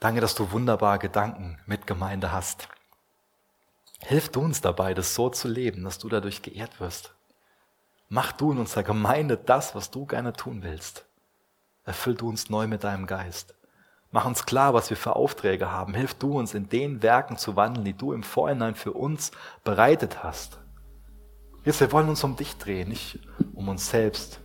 [0.00, 2.66] Danke, dass du wunderbare Gedanken mit Gemeinde hast.
[4.04, 7.14] Hilf du uns dabei, das so zu leben, dass du dadurch geehrt wirst.
[8.08, 11.06] Mach du in unserer Gemeinde das, was du gerne tun willst.
[11.84, 13.54] Erfüll du uns neu mit deinem Geist.
[14.10, 15.94] Mach uns klar, was wir für Aufträge haben.
[15.94, 19.30] Hilf du uns in den Werken zu wandeln, die du im Vorhinein für uns
[19.64, 20.58] bereitet hast.
[21.64, 23.20] Jetzt, wir wollen uns um dich drehen, nicht
[23.54, 24.41] um uns selbst.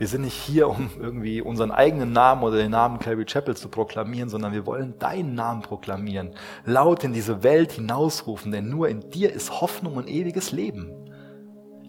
[0.00, 3.68] Wir sind nicht hier, um irgendwie unseren eigenen Namen oder den Namen Calvary Chapel zu
[3.68, 6.30] proklamieren, sondern wir wollen deinen Namen proklamieren,
[6.64, 10.90] laut in diese Welt hinausrufen, denn nur in dir ist Hoffnung und ewiges Leben.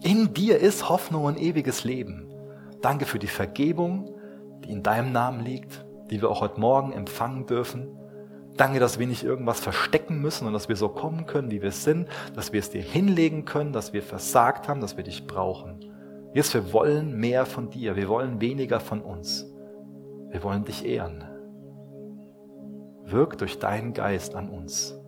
[0.02, 2.30] In dir ist Hoffnung und ewiges Leben.
[2.82, 4.14] Danke für die Vergebung,
[4.62, 7.88] die in deinem Namen liegt, die wir auch heute Morgen empfangen dürfen.
[8.58, 11.72] Danke, dass wir nicht irgendwas verstecken müssen und dass wir so kommen können, wie wir
[11.72, 15.91] sind, dass wir es dir hinlegen können, dass wir versagt haben, dass wir dich brauchen.
[16.34, 19.46] Jesus, wir wollen mehr von dir, wir wollen weniger von uns.
[20.30, 21.24] Wir wollen dich ehren.
[23.04, 24.98] Wirk durch deinen Geist an uns.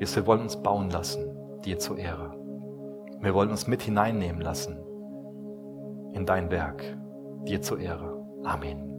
[0.00, 2.34] Jesus, wir wollen uns bauen lassen, dir zur Ehre.
[3.20, 4.76] Wir wollen uns mit hineinnehmen lassen
[6.14, 6.82] in dein Werk,
[7.46, 8.26] dir zur Ehre.
[8.42, 8.91] Amen.